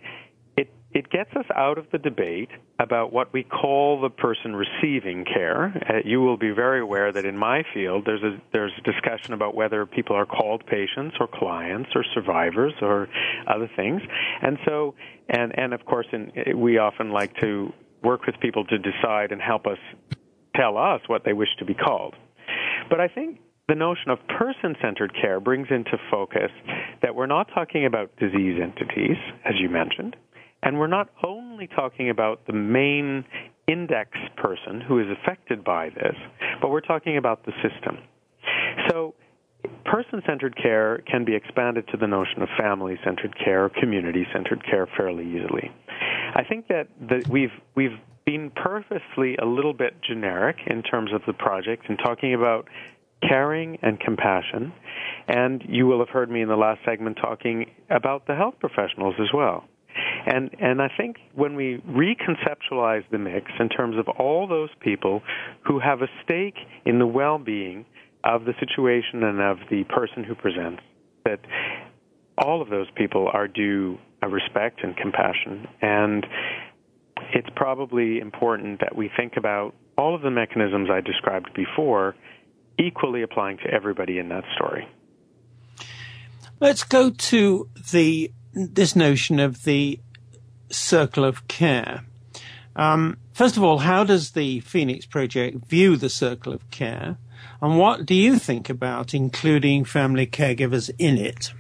[0.92, 5.72] It, gets us out of the debate about what we call the person receiving care.
[5.88, 9.55] Uh, you will be very aware that in my field, there's a, there's discussion about
[9.55, 13.09] whether people are called patients or clients or survivors or
[13.46, 14.03] other things.
[14.42, 14.94] And so,
[15.29, 17.72] and, and of course, in, we often like to
[18.03, 19.79] work with people to decide and help us
[20.57, 22.14] tell us what they wish to be called.
[22.88, 26.50] But I think the notion of person centered care brings into focus
[27.03, 30.16] that we're not talking about disease entities, as you mentioned,
[30.62, 33.25] and we're not only talking about the main
[33.66, 36.14] index person who is affected by this,
[36.61, 37.99] but we're talking about the system.
[38.88, 39.14] So,
[39.85, 44.64] person centered care can be expanded to the notion of family centered care, community centered
[44.64, 45.70] care fairly easily.
[46.35, 51.23] I think that the, we've we've been purposely a little bit generic in terms of
[51.27, 52.68] the project and talking about
[53.27, 54.73] caring and compassion.
[55.29, 59.14] And you will have heard me in the last segment talking about the health professionals
[59.20, 59.64] as well.
[60.26, 65.22] And and I think when we reconceptualize the mix in terms of all those people
[65.66, 67.87] who have a stake in the well-being
[68.24, 70.83] of the situation and of the person who presents,
[71.24, 71.40] that
[72.37, 75.66] all of those people are due a respect and compassion.
[75.81, 76.26] And
[77.33, 82.14] it's probably important that we think about all of the mechanisms I described before
[82.79, 84.88] equally applying to everybody in that story.
[86.61, 90.01] Let's go to the this notion of the
[90.71, 92.05] circle of care.
[92.77, 97.19] Um, first of all, how does the Phoenix Project view the circle of care,
[97.61, 101.53] and what do you think about including family caregivers in it?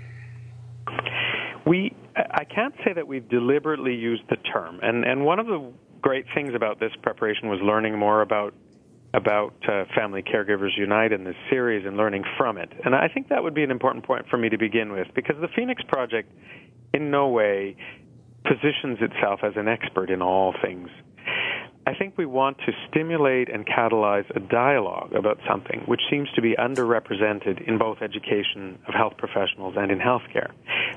[1.66, 5.72] We I can't say that we've deliberately used the term, and and one of the
[6.00, 8.54] great things about this preparation was learning more about
[9.12, 12.70] about uh, Family Caregivers Unite in this series and learning from it.
[12.84, 15.36] And I think that would be an important point for me to begin with because
[15.40, 16.32] the Phoenix Project
[16.92, 17.76] in no way
[18.44, 20.88] positions itself as an expert in all things.
[21.86, 26.42] I think we want to stimulate and catalyze a dialogue about something which seems to
[26.42, 30.50] be underrepresented in both education of health professionals and in healthcare.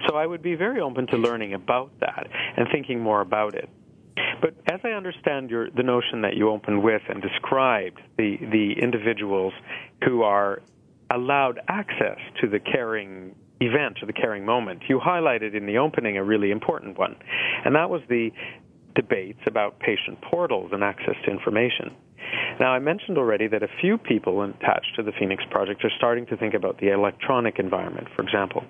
[0.08, 2.28] So I would be very open to learning about that
[2.58, 3.70] and thinking more about it.
[4.42, 8.74] But as I understand your, the notion that you opened with and described the, the
[8.80, 9.54] individuals
[10.04, 10.62] who are
[11.10, 13.36] allowed access to the caring
[13.66, 17.16] event or the caring moment, you highlighted in the opening a really important one,
[17.66, 18.32] and that was the
[18.96, 21.96] debates about patient portals and access to information.
[22.60, 26.26] Now, I mentioned already that a few people attached to the Phoenix Project are starting
[26.28, 28.64] to think about the electronic environment, for example.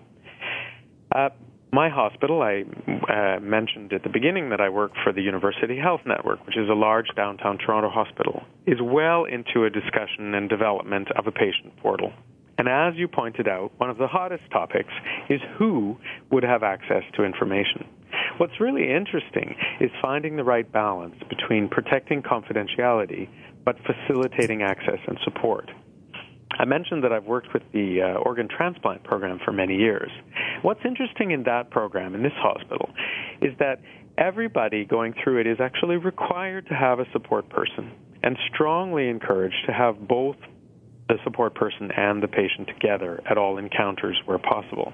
[1.14, 1.30] Uh,
[1.72, 2.64] my hospital, I
[3.12, 6.70] uh, mentioned at the beginning that I work for the University Health Network, which is
[6.70, 11.76] a large downtown Toronto hospital, is well into a discussion and development of a patient
[11.82, 12.14] portal.
[12.58, 14.94] And as you pointed out, one of the hottest topics
[15.30, 15.98] is who
[16.32, 17.86] would have access to information.
[18.38, 23.28] What's really interesting is finding the right balance between protecting confidentiality
[23.66, 25.72] but facilitating access and support.
[26.60, 30.12] I mentioned that I've worked with the uh, organ transplant program for many years.
[30.62, 32.90] What's interesting in that program, in this hospital,
[33.42, 33.80] is that
[34.18, 37.92] everybody going through it is actually required to have a support person
[38.22, 40.36] and strongly encouraged to have both
[41.08, 44.94] the support person and the patient together at all encounters where possible.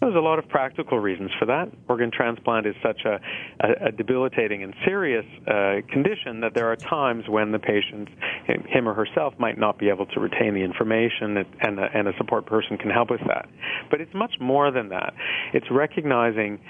[0.00, 1.70] There's a lot of practical reasons for that.
[1.88, 3.18] Organ transplant is such a,
[3.58, 8.08] a, a debilitating and serious uh, condition that there are times when the patient,
[8.46, 12.16] him or herself, might not be able to retain the information, and a, and a
[12.16, 13.48] support person can help with that.
[13.90, 15.14] But it's much more than that.
[15.52, 16.60] It's recognizing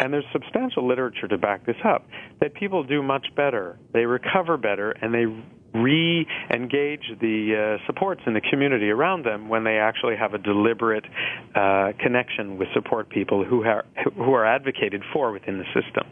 [0.00, 2.04] and there's substantial literature to back this up
[2.40, 3.78] that people do much better.
[3.92, 5.24] They recover better and they
[5.74, 11.04] re-engage the uh, supports in the community around them when they actually have a deliberate
[11.54, 13.84] uh, connection with support people who are
[14.16, 16.10] who are advocated for within the system.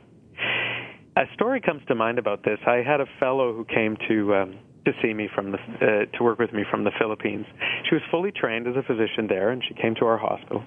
[1.16, 2.58] A story comes to mind about this.
[2.66, 6.24] I had a fellow who came to um, to see me from the uh, to
[6.24, 7.46] work with me from the Philippines.
[7.88, 10.64] She was fully trained as a physician there, and she came to our hospital.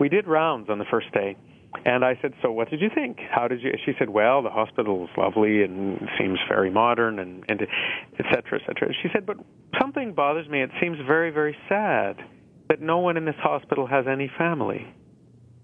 [0.00, 1.36] We did rounds on the first day,
[1.84, 3.18] and I said, "So, what did you think?
[3.30, 7.44] How did you?" She said, "Well, the hospital is lovely and seems very modern, and
[7.48, 9.38] and et cetera, et cetera." She said, "But
[9.80, 10.62] something bothers me.
[10.62, 12.22] It seems very, very sad
[12.68, 14.86] that no one in this hospital has any family."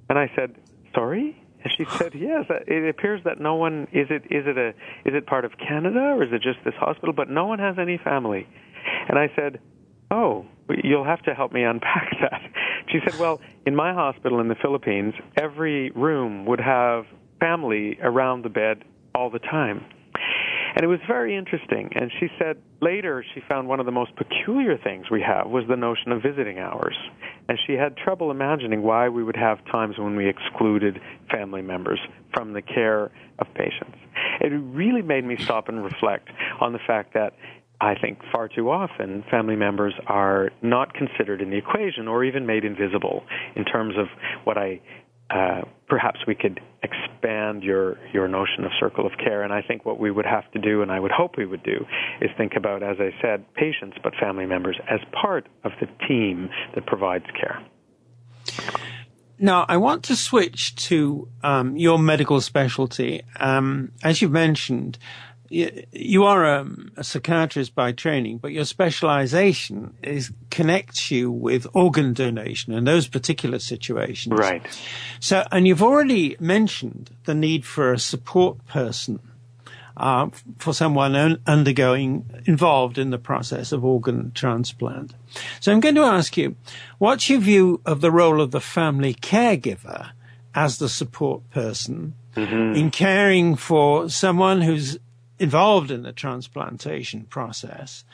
[0.08, 0.54] And I said,
[0.94, 2.46] "Sorry." And she said, "Yes.
[2.48, 4.68] Uh, it appears that no one is it is it a
[5.04, 7.12] is it part of Canada or is it just this hospital?
[7.12, 8.46] But no one has any family."
[9.08, 9.60] And I said,
[10.10, 10.46] "Oh,
[10.82, 12.42] you'll have to help me unpack that."
[12.88, 17.04] She said, Well, in my hospital in the Philippines, every room would have
[17.40, 19.84] family around the bed all the time.
[20.74, 21.90] And it was very interesting.
[21.94, 25.64] And she said later she found one of the most peculiar things we have was
[25.68, 26.94] the notion of visiting hours.
[27.48, 31.00] And she had trouble imagining why we would have times when we excluded
[31.30, 31.98] family members
[32.34, 33.96] from the care of patients.
[34.42, 36.28] It really made me stop and reflect
[36.60, 37.32] on the fact that
[37.80, 42.46] I think far too often family members are not considered in the equation or even
[42.46, 43.24] made invisible
[43.54, 44.06] in terms of
[44.44, 44.80] what I
[45.28, 49.42] uh, perhaps we could expand your your notion of circle of care.
[49.42, 51.64] And I think what we would have to do, and I would hope we would
[51.64, 51.84] do,
[52.20, 56.48] is think about, as I said, patients but family members as part of the team
[56.74, 57.60] that provides care.
[59.38, 63.22] Now, I want to switch to um, your medical specialty.
[63.38, 64.96] Um, as you've mentioned,
[65.48, 66.66] you are a,
[66.96, 73.06] a, psychiatrist by training, but your specialization is connects you with organ donation and those
[73.06, 74.38] particular situations.
[74.38, 74.66] Right.
[75.20, 79.20] So, and you've already mentioned the need for a support person
[79.96, 80.28] uh,
[80.58, 85.14] for someone un- undergoing involved in the process of organ transplant.
[85.60, 86.56] So, I'm going to ask you,
[86.98, 90.10] what's your view of the role of the family caregiver
[90.54, 92.14] as the support person?
[92.36, 92.74] Mm-hmm.
[92.74, 94.98] in caring for someone who's
[95.38, 98.04] involved in the transplantation process?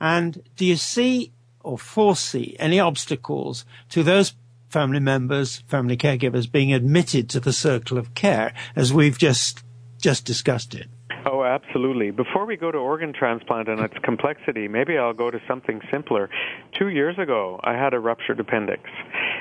[0.00, 4.34] And do you see or foresee any obstacles to those
[4.68, 9.64] family members, family caregivers being admitted to the circle of care as we've just
[10.00, 10.88] just discussed it?
[11.30, 12.10] Oh, absolutely.
[12.10, 16.30] Before we go to organ transplant and its complexity, maybe I'll go to something simpler.
[16.78, 18.82] Two years ago, I had a ruptured appendix.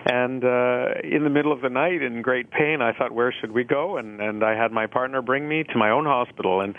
[0.06, 3.52] And uh, in the middle of the night, in great pain, I thought, where should
[3.52, 3.98] we go?
[3.98, 6.62] And, and I had my partner bring me to my own hospital.
[6.62, 6.76] And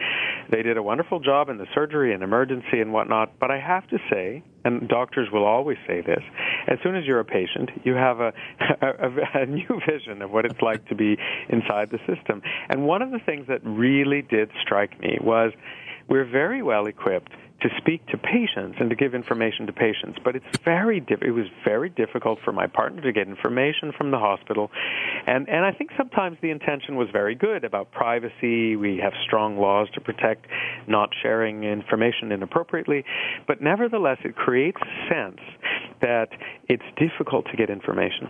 [0.51, 3.39] they did a wonderful job in the surgery and emergency and whatnot.
[3.39, 6.23] But I have to say, and doctors will always say this,
[6.69, 8.33] as soon as you're a patient, you have a,
[8.83, 11.17] a, a new vision of what it's like to be
[11.49, 12.43] inside the system.
[12.69, 15.53] And one of the things that really did strike me was
[16.09, 17.33] we're very well equipped
[17.63, 20.19] to speak to patients and to give information to patients.
[20.25, 24.11] But it's very diff- it was very difficult for my partner to get information from
[24.11, 24.71] the hospital,
[25.27, 28.77] and and I think sometimes the intention was very good about privacy.
[28.77, 30.47] We have strong laws to protect
[30.87, 33.05] not sharing information inappropriately,
[33.47, 35.41] but nevertheless, it creates a sense
[36.01, 36.29] that
[36.69, 38.29] it's difficult to get information.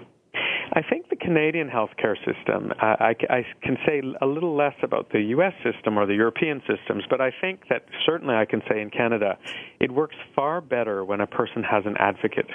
[0.72, 5.20] I think Canadian healthcare system, I, I, I, can say a little less about the
[5.36, 5.52] U.S.
[5.62, 9.38] system or the European systems, but I think that certainly I can say in Canada,
[9.80, 12.48] it works far better when a person has an advocate.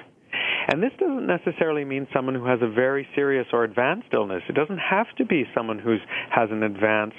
[0.68, 4.42] And this doesn't necessarily mean someone who has a very serious or advanced illness.
[4.50, 5.98] It doesn't have to be someone who
[6.32, 7.18] has an advanced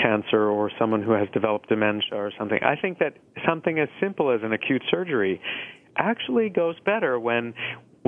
[0.00, 2.58] cancer or someone who has developed dementia or something.
[2.62, 3.14] I think that
[3.46, 5.40] something as simple as an acute surgery
[5.96, 7.54] actually goes better when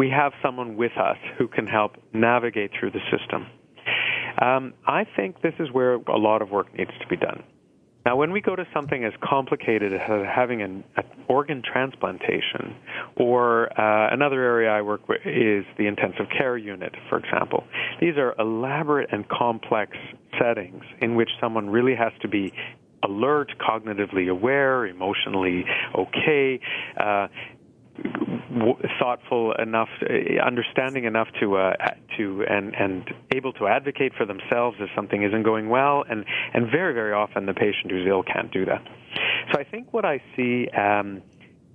[0.01, 3.47] we have someone with us who can help navigate through the system.
[4.41, 7.43] Um, I think this is where a lot of work needs to be done.
[8.07, 10.01] Now, when we go to something as complicated as
[10.35, 12.77] having an, an organ transplantation,
[13.17, 17.65] or uh, another area I work with is the intensive care unit, for example,
[18.01, 19.99] these are elaborate and complex
[20.41, 22.55] settings in which someone really has to be
[23.03, 26.59] alert, cognitively aware, emotionally okay,
[26.99, 27.29] uh,
[28.99, 31.75] thoughtful enough, uh, understanding enough to uh,
[32.17, 36.25] to and and able to advocate for themselves if something isn't going well, and
[36.55, 38.83] and very very often the patient who's ill can't do that.
[39.53, 40.69] So I think what I see.
[40.69, 41.23] Um,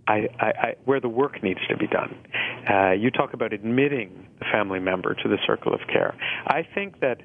[0.07, 2.15] I, I, I, where the work needs to be done.
[2.69, 6.13] Uh, you talk about admitting the family member to the circle of care.
[6.45, 7.21] I think that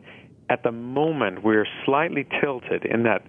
[0.48, 3.22] at the moment we're slightly tilted in that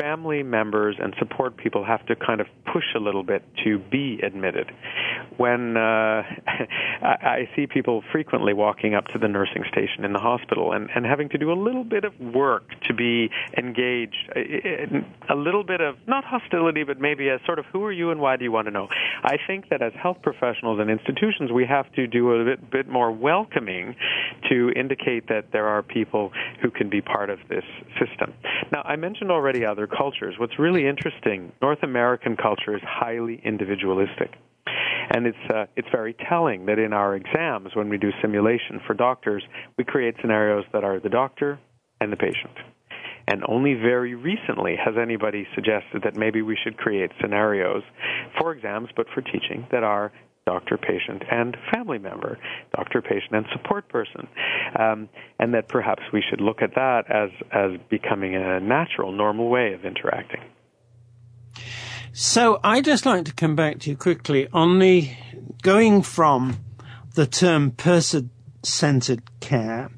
[0.00, 4.20] family members and support people have to kind of push a little bit to be
[4.22, 4.70] admitted.
[5.36, 5.80] When uh,
[7.02, 11.04] I, see people frequently walking up to the nursing station in the hospital and, and
[11.04, 15.96] having to do a little bit of work to be engaged, a little bit of
[16.06, 18.66] not hostility, but maybe a sort of who are you and why do you want
[18.66, 18.88] to know?
[19.22, 22.88] I think that as health professionals and institutions, we have to do a bit, bit
[22.88, 23.96] more welcoming
[24.48, 26.32] to indicate that there are people
[26.62, 27.64] who can be part of this
[27.98, 28.32] system.
[28.72, 30.34] Now, I mentioned already other cultures.
[30.38, 34.30] What's really interesting, North American culture is highly individualistic.
[35.12, 38.94] And it's uh, it's very telling that in our exams, when we do simulation for
[38.94, 39.42] doctors,
[39.76, 41.58] we create scenarios that are the doctor
[42.00, 42.56] and the patient.
[43.26, 47.82] And only very recently has anybody suggested that maybe we should create scenarios
[48.38, 50.12] for exams, but for teaching, that are
[50.52, 52.32] doctor, patient, and family member,
[52.74, 54.26] doctor, patient, and support person,
[54.76, 59.48] um, and that perhaps we should look at that as as becoming a natural, normal
[59.48, 60.42] way of interacting.
[62.12, 65.08] So I just like to come back to you quickly on the
[65.62, 66.58] going from
[67.14, 69.90] the term person-centered care,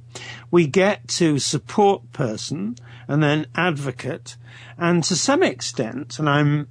[0.50, 2.76] we get to support person
[3.09, 4.36] and then advocate,
[4.76, 6.68] and to some extent, and I'm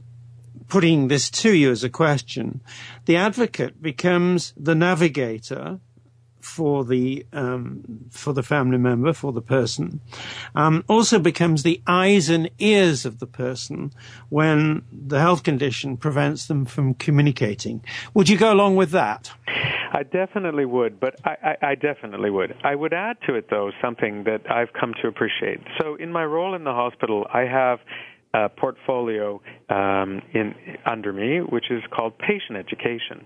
[0.72, 2.62] putting this to you as a question,
[3.04, 5.82] the advocate becomes the navigator
[6.40, 10.00] for the um, for the family member, for the person,
[10.56, 13.92] um, also becomes the eyes and ears of the person
[14.30, 17.84] when the health condition prevents them from communicating.
[18.14, 19.30] Would you go along with that?
[19.94, 22.56] I definitely would, but I, I, I definitely would.
[22.64, 25.60] I would add to it though something that I've come to appreciate.
[25.82, 27.80] So in my role in the hospital, I have
[28.34, 30.56] uh, portfolio um, in
[30.86, 33.26] under me, which is called patient education.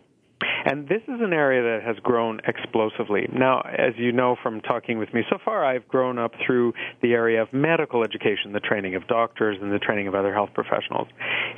[0.65, 3.29] And this is an area that has grown explosively.
[3.31, 7.13] Now, as you know from talking with me so far, I've grown up through the
[7.13, 11.07] area of medical education, the training of doctors and the training of other health professionals.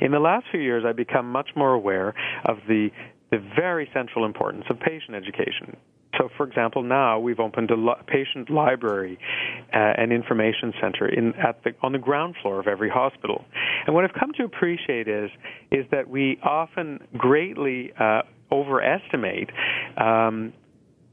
[0.00, 2.90] In the last few years, I've become much more aware of the
[3.30, 5.76] the very central importance of patient education.
[6.16, 9.18] So, for example, now we've opened a patient library
[9.72, 13.44] uh, and information center in, at the, on the ground floor of every hospital.
[13.86, 15.30] And what I've come to appreciate is
[15.70, 19.50] is that we often greatly uh, overestimate
[19.98, 20.54] um,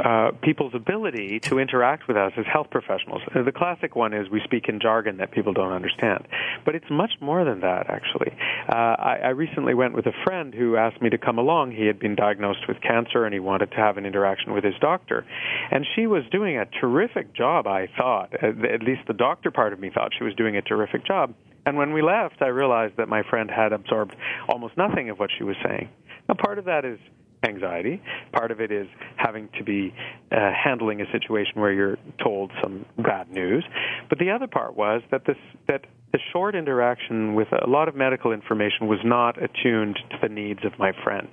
[0.04, 3.22] uh, people's ability to interact with us as health professionals.
[3.34, 6.28] Uh, the classic one is we speak in jargon that people don't understand.
[6.66, 8.32] But it's much more than that, actually.
[8.68, 11.72] Uh, I, I recently went with a friend who asked me to come along.
[11.72, 14.76] He had been diagnosed with cancer and he wanted to have an interaction with his
[14.82, 15.26] doctor.
[15.72, 18.34] And she was doing a terrific job, I thought.
[18.44, 21.34] At least the doctor part of me thought she was doing a terrific job.
[21.66, 24.16] And when we left, I realized that my friend had absorbed
[24.50, 25.90] almost nothing of what she was saying.
[26.28, 27.00] Now, part of that is
[27.46, 28.02] anxiety.
[28.32, 28.88] Part of it is
[29.18, 29.94] having to be
[30.32, 33.64] uh, handling a situation where you're told some bad news.
[34.10, 35.38] But the other part was that this
[35.68, 35.86] that
[36.16, 40.62] the short interaction with a lot of medical information was not attuned to the needs
[40.64, 41.28] of my friend.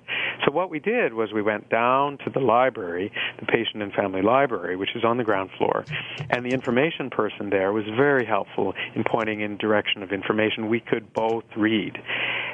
[0.44, 4.22] So what we did was we went down to the library, the patient and family
[4.22, 5.84] library, which is on the ground floor,
[6.30, 10.80] and the information person there was very helpful in pointing in direction of information we
[10.80, 11.96] could both read.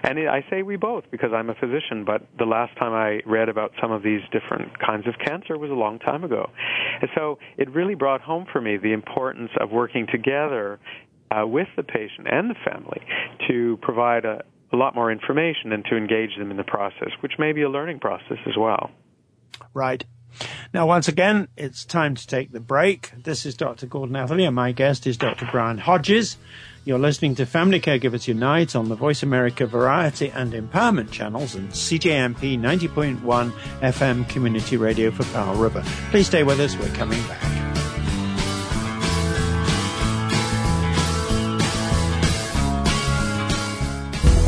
[0.03, 3.49] And I say we both because I'm a physician, but the last time I read
[3.49, 6.51] about some of these different kinds of cancer was a long time ago.
[7.01, 10.79] And so it really brought home for me the importance of working together
[11.31, 13.01] uh, with the patient and the family
[13.49, 17.33] to provide a, a lot more information and to engage them in the process, which
[17.39, 18.91] may be a learning process as well.
[19.75, 20.05] Right.
[20.75, 23.13] Now, once again, it's time to take the break.
[23.17, 23.87] This is Dr.
[23.87, 25.49] Gordon Atherley, and my guest is Dr.
[25.51, 26.37] Brian Hodges.
[26.85, 31.71] You're listening to Family Caregivers Unite on the Voice America Variety and Empowerment channels and
[31.71, 33.51] CJMP 90.1
[33.81, 35.83] FM Community Radio for Powell River.
[36.11, 36.77] Please stay with us.
[36.77, 37.68] We're coming back.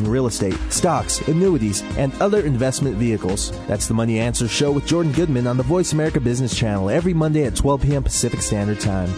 [0.00, 3.50] in real estate, stocks, annuities, and other investment vehicles.
[3.66, 7.14] That's the Money Answer Show with Jordan Goodman on the Voice America Business Channel every
[7.14, 8.02] Monday at 12 p.m.
[8.02, 9.10] Pacific Standard Time.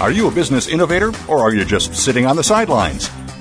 [0.00, 3.10] Are you a business innovator or are you just sitting on the sidelines?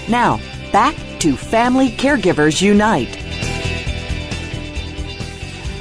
[0.10, 0.40] Now,
[0.72, 3.18] back to Family Caregivers Unite.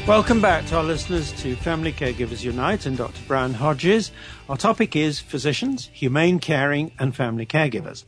[0.06, 3.20] Welcome back to our listeners to Family Caregivers Unite and Dr.
[3.28, 4.10] Brian Hodges.
[4.48, 8.04] Our topic is physicians, humane caring, and family caregivers.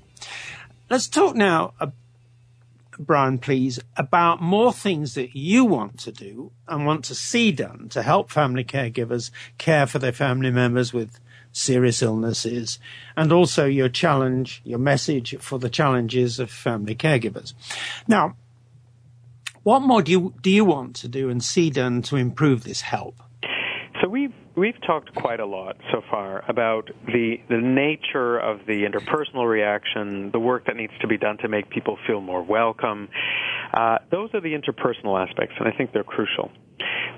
[0.90, 1.88] Let's talk now, uh,
[2.98, 7.88] Brian, please, about more things that you want to do and want to see done
[7.90, 11.20] to help family caregivers care for their family members with
[11.52, 12.78] serious illnesses,
[13.16, 17.54] and also your challenge, your message for the challenges of family caregivers.
[18.08, 18.36] Now,
[19.62, 22.80] what more do you, do you want to do and see done to improve this
[22.80, 23.16] help?
[24.00, 28.84] So we've we've talked quite a lot so far about the the nature of the
[28.84, 33.08] interpersonal reaction, the work that needs to be done to make people feel more welcome.
[33.72, 36.50] Uh, those are the interpersonal aspects, and I think they're crucial.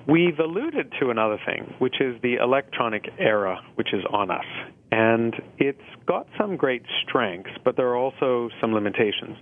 [0.07, 4.45] We've alluded to another thing, which is the electronic era, which is on us.
[4.93, 9.37] And it's got some great strengths, but there are also some limitations.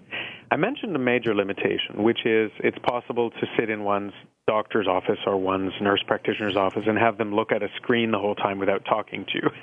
[0.51, 4.13] I mentioned a major limitation, which is it's possible to sit in one's
[4.47, 8.19] doctor's office or one's nurse practitioner's office and have them look at a screen the
[8.19, 9.49] whole time without talking to you.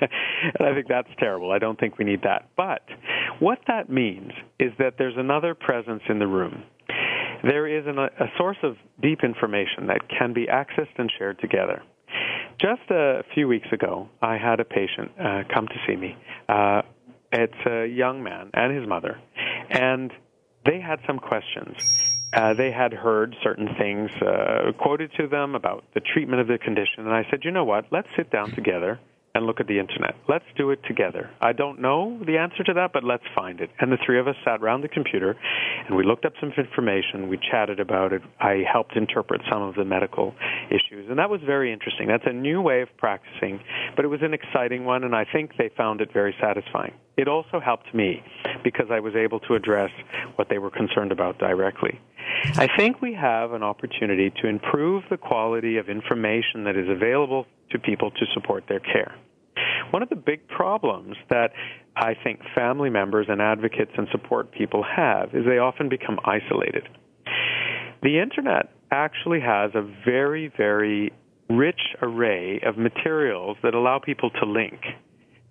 [0.58, 1.52] and I think that's terrible.
[1.52, 2.48] I don't think we need that.
[2.56, 2.82] But
[3.38, 6.62] what that means is that there's another presence in the room.
[7.42, 11.82] There is an, a source of deep information that can be accessed and shared together.
[12.60, 16.16] Just a few weeks ago, I had a patient uh, come to see me.
[16.48, 16.82] Uh,
[17.32, 19.18] it's a young man and his mother,
[19.70, 20.12] and
[20.66, 22.09] they had some questions.
[22.32, 26.58] Uh, they had heard certain things uh, quoted to them about the treatment of the
[26.58, 27.86] condition, and I said, you know what?
[27.90, 29.00] Let's sit down together
[29.34, 30.16] and look at the internet.
[30.28, 31.30] Let's do it together.
[31.40, 33.70] I don't know the answer to that, but let's find it.
[33.78, 35.36] And the three of us sat around the computer
[35.86, 37.28] and we looked up some information.
[37.28, 38.22] We chatted about it.
[38.40, 40.34] I helped interpret some of the medical
[40.68, 41.08] issues.
[41.08, 42.08] And that was very interesting.
[42.08, 43.60] That's a new way of practicing,
[43.96, 46.92] but it was an exciting one, and I think they found it very satisfying.
[47.16, 48.22] It also helped me
[48.64, 49.90] because I was able to address
[50.36, 52.00] what they were concerned about directly.
[52.56, 57.46] I think we have an opportunity to improve the quality of information that is available
[57.70, 59.14] to people to support their care.
[59.90, 61.50] One of the big problems that
[61.96, 66.88] I think family members and advocates and support people have is they often become isolated.
[68.02, 71.12] The internet actually has a very, very
[71.48, 74.80] rich array of materials that allow people to link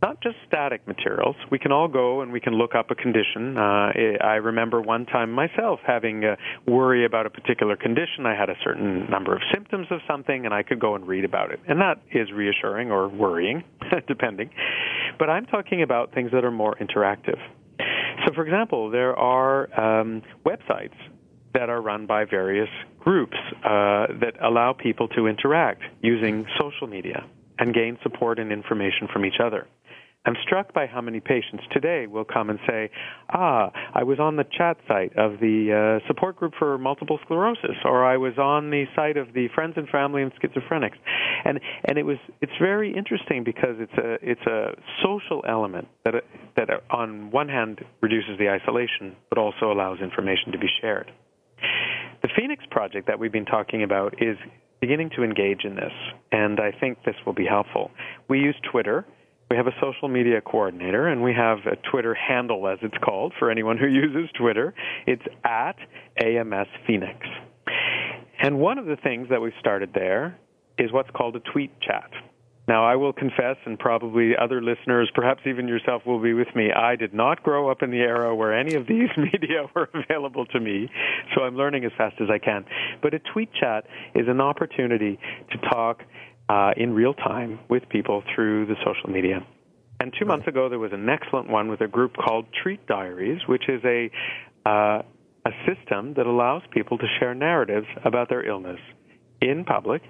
[0.02, 1.36] not just static materials.
[1.52, 3.58] We can all go and we can look up a condition.
[3.58, 3.92] Uh,
[4.22, 8.26] I remember one time myself having a worry about a particular condition.
[8.26, 11.26] I had a certain number of symptoms of something, and I could go and read
[11.26, 11.60] about it.
[11.68, 13.64] And that is reassuring or worrying,
[14.08, 14.52] depending.
[15.18, 17.40] But I'm talking about things that are more interactive.
[18.26, 20.96] So, for example, there are um, websites
[21.54, 22.70] that are run by various
[23.00, 27.26] groups uh, that allow people to interact using social media
[27.58, 29.68] and gain support and information from each other.
[30.30, 32.92] I'm struck by how many patients today will come and say,
[33.34, 35.74] "Ah, I was on the chat site of the
[36.04, 39.74] uh, support group for multiple sclerosis, or I was on the site of the Friends
[39.76, 41.00] and Family and Schizophrenics,"
[41.46, 46.14] and and it was it's very interesting because it's a it's a social element that
[46.58, 51.12] that on one hand reduces the isolation, but also allows information to be shared.
[52.22, 54.38] The Phoenix project that we've been talking about is
[54.80, 55.94] beginning to engage in this,
[56.32, 57.90] and I think this will be helpful.
[58.28, 59.08] We use Twitter
[59.50, 63.34] we have a social media coordinator, and we have a Twitter handle, as it's called,
[63.40, 64.74] for anyone who uses Twitter.
[65.08, 65.76] It's at
[66.24, 67.18] AMS Phoenix.
[68.42, 70.38] And one of the things that we've started there
[70.78, 72.10] is what's called a tweet chat.
[72.70, 76.72] Now, I will confess, and probably other listeners, perhaps even yourself, will be with me.
[76.72, 80.46] I did not grow up in the era where any of these media were available
[80.46, 80.88] to me,
[81.34, 82.66] so I'm learning as fast as I can.
[83.02, 85.18] But a tweet chat is an opportunity
[85.52, 86.04] to talk
[86.50, 89.46] uh, in real time with people through the social media.
[90.02, 93.42] And two months ago, there was an excellent one with a group called Treat Diaries,
[93.48, 94.10] which is a
[94.66, 95.02] uh,
[95.46, 98.80] a system that allows people to share narratives about their illness
[99.42, 100.02] in public,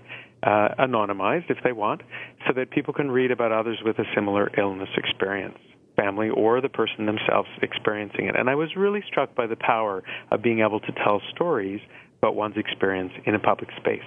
[0.44, 2.02] uh, anonymized if they want,
[2.48, 5.58] so that people can read about others with a similar illness experience,
[5.96, 8.36] family or the person themselves experiencing it.
[8.36, 11.80] And I was really struck by the power of being able to tell stories
[12.18, 14.04] about one's experience in a public space.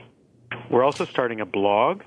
[0.70, 2.02] We're also starting a blog.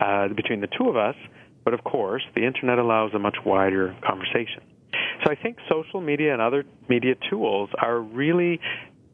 [0.00, 1.14] uh, between the two of us.
[1.64, 4.64] But of course, the internet allows a much wider conversation.
[5.24, 8.58] So I think social media and other media tools are really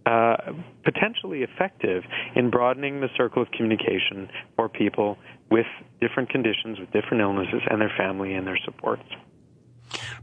[0.06, 0.36] uh,
[0.84, 5.18] potentially effective in broadening the circle of communication for people
[5.50, 5.66] with
[6.00, 9.04] different conditions, with different illnesses, and their family and their supports.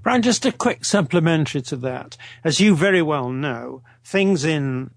[0.01, 2.17] Brian, just a quick supplementary to that.
[2.43, 4.91] As you very well know, things in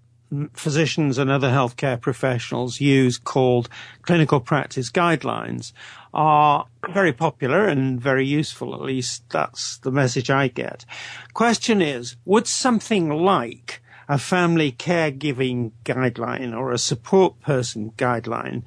[0.53, 3.69] physicians and other healthcare professionals use called
[4.01, 5.71] clinical practice guidelines
[6.13, 8.73] are very popular and very useful.
[8.73, 10.85] At least that's the message I get.
[11.33, 18.63] Question is, would something like a family caregiving guideline or a support person guideline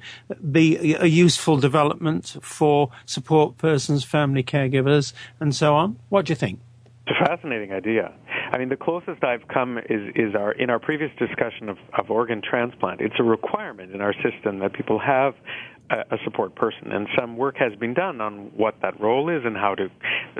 [0.51, 5.97] be a useful development for support persons, family caregivers, and so on?
[6.09, 6.59] What do you think?
[7.07, 8.13] It's a fascinating idea.
[8.51, 12.11] I mean, the closest I've come is, is our in our previous discussion of, of
[12.11, 13.01] organ transplant.
[13.01, 15.33] It's a requirement in our system that people have
[15.91, 19.55] a, support person, and some work has been done on what that role is and
[19.55, 19.89] how to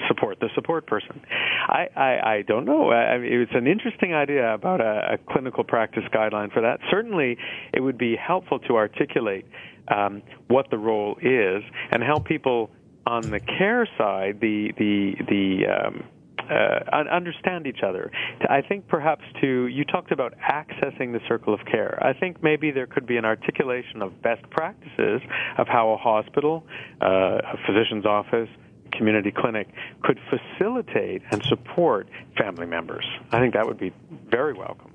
[0.08, 1.22] support the support person.
[1.68, 2.90] I, I, I don't know.
[2.92, 6.80] I, it's an interesting idea about a, a clinical practice guideline for that.
[6.90, 7.38] Certainly,
[7.74, 9.46] it would be helpful to articulate
[9.88, 12.70] um, what the role is and help people
[13.06, 16.04] on the care side, the the the um,
[16.40, 18.12] uh, understand each other.
[18.50, 22.00] I think perhaps to you talked about accessing the circle of care.
[22.02, 25.22] I think maybe there could be an articulation of best practices
[25.58, 26.66] of how a hospital,
[27.02, 28.50] uh, a physician's office,
[28.92, 29.68] community clinic
[30.04, 32.08] could facilitate and support
[32.38, 33.06] family members.
[33.32, 33.94] I think that would be
[34.30, 34.94] very welcome.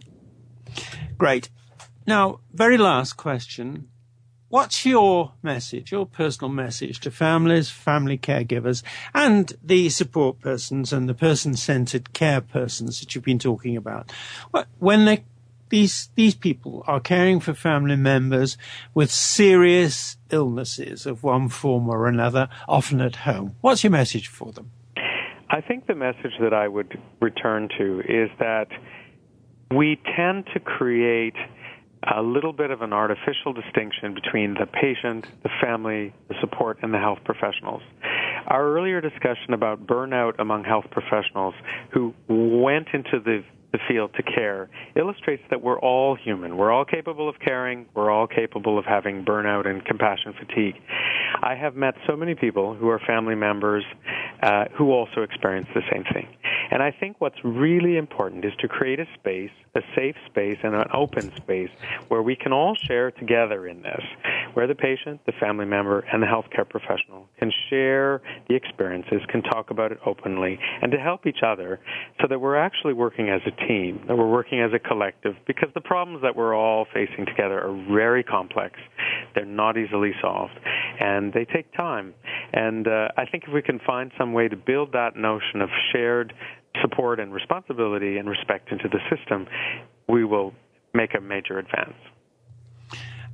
[1.17, 1.49] Great.
[2.07, 3.89] Now, very last question.
[4.49, 11.09] What's your message, your personal message to families, family caregivers, and the support persons and
[11.09, 14.13] the person-centered care persons that you've been talking about?
[14.79, 15.25] When they,
[15.69, 18.57] these, these people are caring for family members
[18.95, 23.57] with serious illnesses of one form or another, often at home.
[23.63, 24.71] What's your message for them?
[25.51, 28.69] I think the message that I would return to is that
[29.75, 31.35] we tend to create
[32.15, 36.93] a little bit of an artificial distinction between the patient, the family, the support, and
[36.95, 37.83] the health professionals.
[38.47, 41.55] Our earlier discussion about burnout among health professionals
[41.93, 43.43] who went into the
[43.73, 46.57] the field to care illustrates that we're all human.
[46.57, 47.87] We're all capable of caring.
[47.95, 50.77] We're all capable of having burnout and compassion fatigue.
[51.43, 53.85] I have met so many people who are family members
[54.43, 56.29] uh, who also experience the same thing.
[56.71, 60.75] And I think what's really important is to create a space, a safe space, and
[60.75, 61.71] an open space
[62.09, 64.03] where we can all share together in this,
[64.55, 69.43] where the patient, the family member, and the healthcare professional can share the experiences, can
[69.43, 71.81] talk about it openly, and to help each other
[72.21, 75.69] so that we're actually working as a team, that we're working as a collective, because
[75.75, 78.79] the problems that we're all facing together are very complex.
[79.35, 80.59] They're not easily solved,
[81.01, 82.15] and they take time.
[82.53, 85.69] And uh, I think if we can find some way to build that notion of
[85.93, 86.33] shared
[86.83, 89.47] support and responsibility and respect into the system,
[90.09, 90.53] we will
[90.95, 91.95] make a major advance.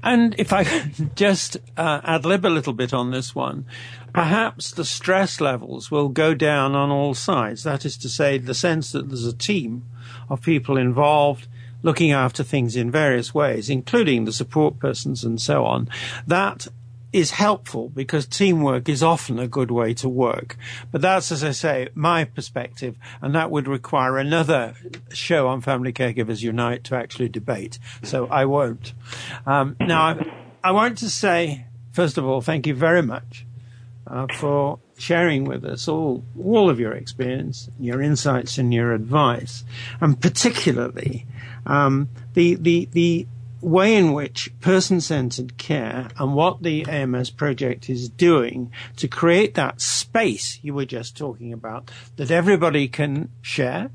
[0.02, 0.64] And if I
[1.14, 3.66] just uh, ad lib a little bit on this one,
[4.12, 7.62] perhaps the stress levels will go down on all sides.
[7.62, 9.84] That is to say, the sense that there's a team
[10.28, 11.46] of people involved
[11.82, 15.88] looking after things in various ways, including the support persons and so on.
[16.26, 16.68] That
[17.12, 20.56] is helpful because teamwork is often a good way to work.
[20.90, 24.74] But that's, as I say, my perspective, and that would require another
[25.12, 27.78] show on Family Caregivers Unite to actually debate.
[28.02, 28.94] So I won't.
[29.46, 30.18] Um, now,
[30.64, 33.44] I, want to say, first of all, thank you very much
[34.06, 39.64] uh, for sharing with us all all of your experience, your insights, and your advice,
[40.00, 41.26] and particularly
[41.66, 43.26] um, the the the
[43.62, 49.54] way in which person centered care and what the AMS project is doing to create
[49.54, 53.90] that space you were just talking about that everybody can share,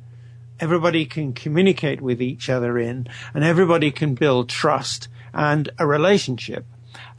[0.59, 6.65] everybody can communicate with each other in, and everybody can build trust and a relationship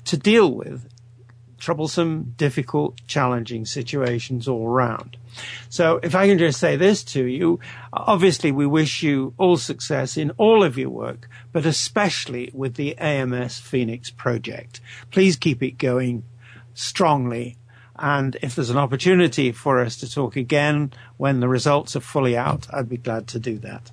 [0.06, 0.88] to deal with
[1.58, 5.16] troublesome, difficult, challenging situations all around.
[5.68, 7.60] So if I can just say this to you,
[7.92, 12.96] obviously we wish you all success in all of your work, but especially with the
[12.98, 14.80] AMS Phoenix project.
[15.10, 16.24] Please keep it going
[16.74, 17.56] strongly.
[17.96, 22.36] And if there's an opportunity for us to talk again when the results are fully
[22.36, 23.90] out, I'd be glad to do that.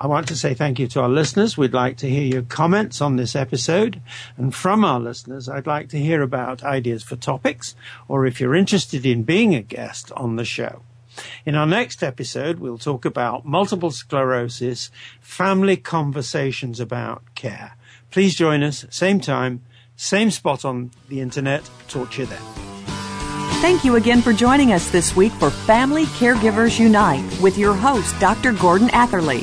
[0.00, 1.56] I want to say thank you to our listeners.
[1.56, 4.00] We'd like to hear your comments on this episode.
[4.36, 7.74] And from our listeners, I'd like to hear about ideas for topics
[8.08, 10.82] or if you're interested in being a guest on the show.
[11.44, 14.90] In our next episode, we'll talk about multiple sclerosis,
[15.20, 17.76] family conversations about care.
[18.10, 19.62] Please join us, same time,
[19.96, 21.68] same spot on the internet.
[21.88, 22.42] Talk to you then.
[23.60, 28.18] Thank you again for joining us this week for Family Caregivers Unite with your host,
[28.20, 28.52] Dr.
[28.52, 29.42] Gordon Atherley.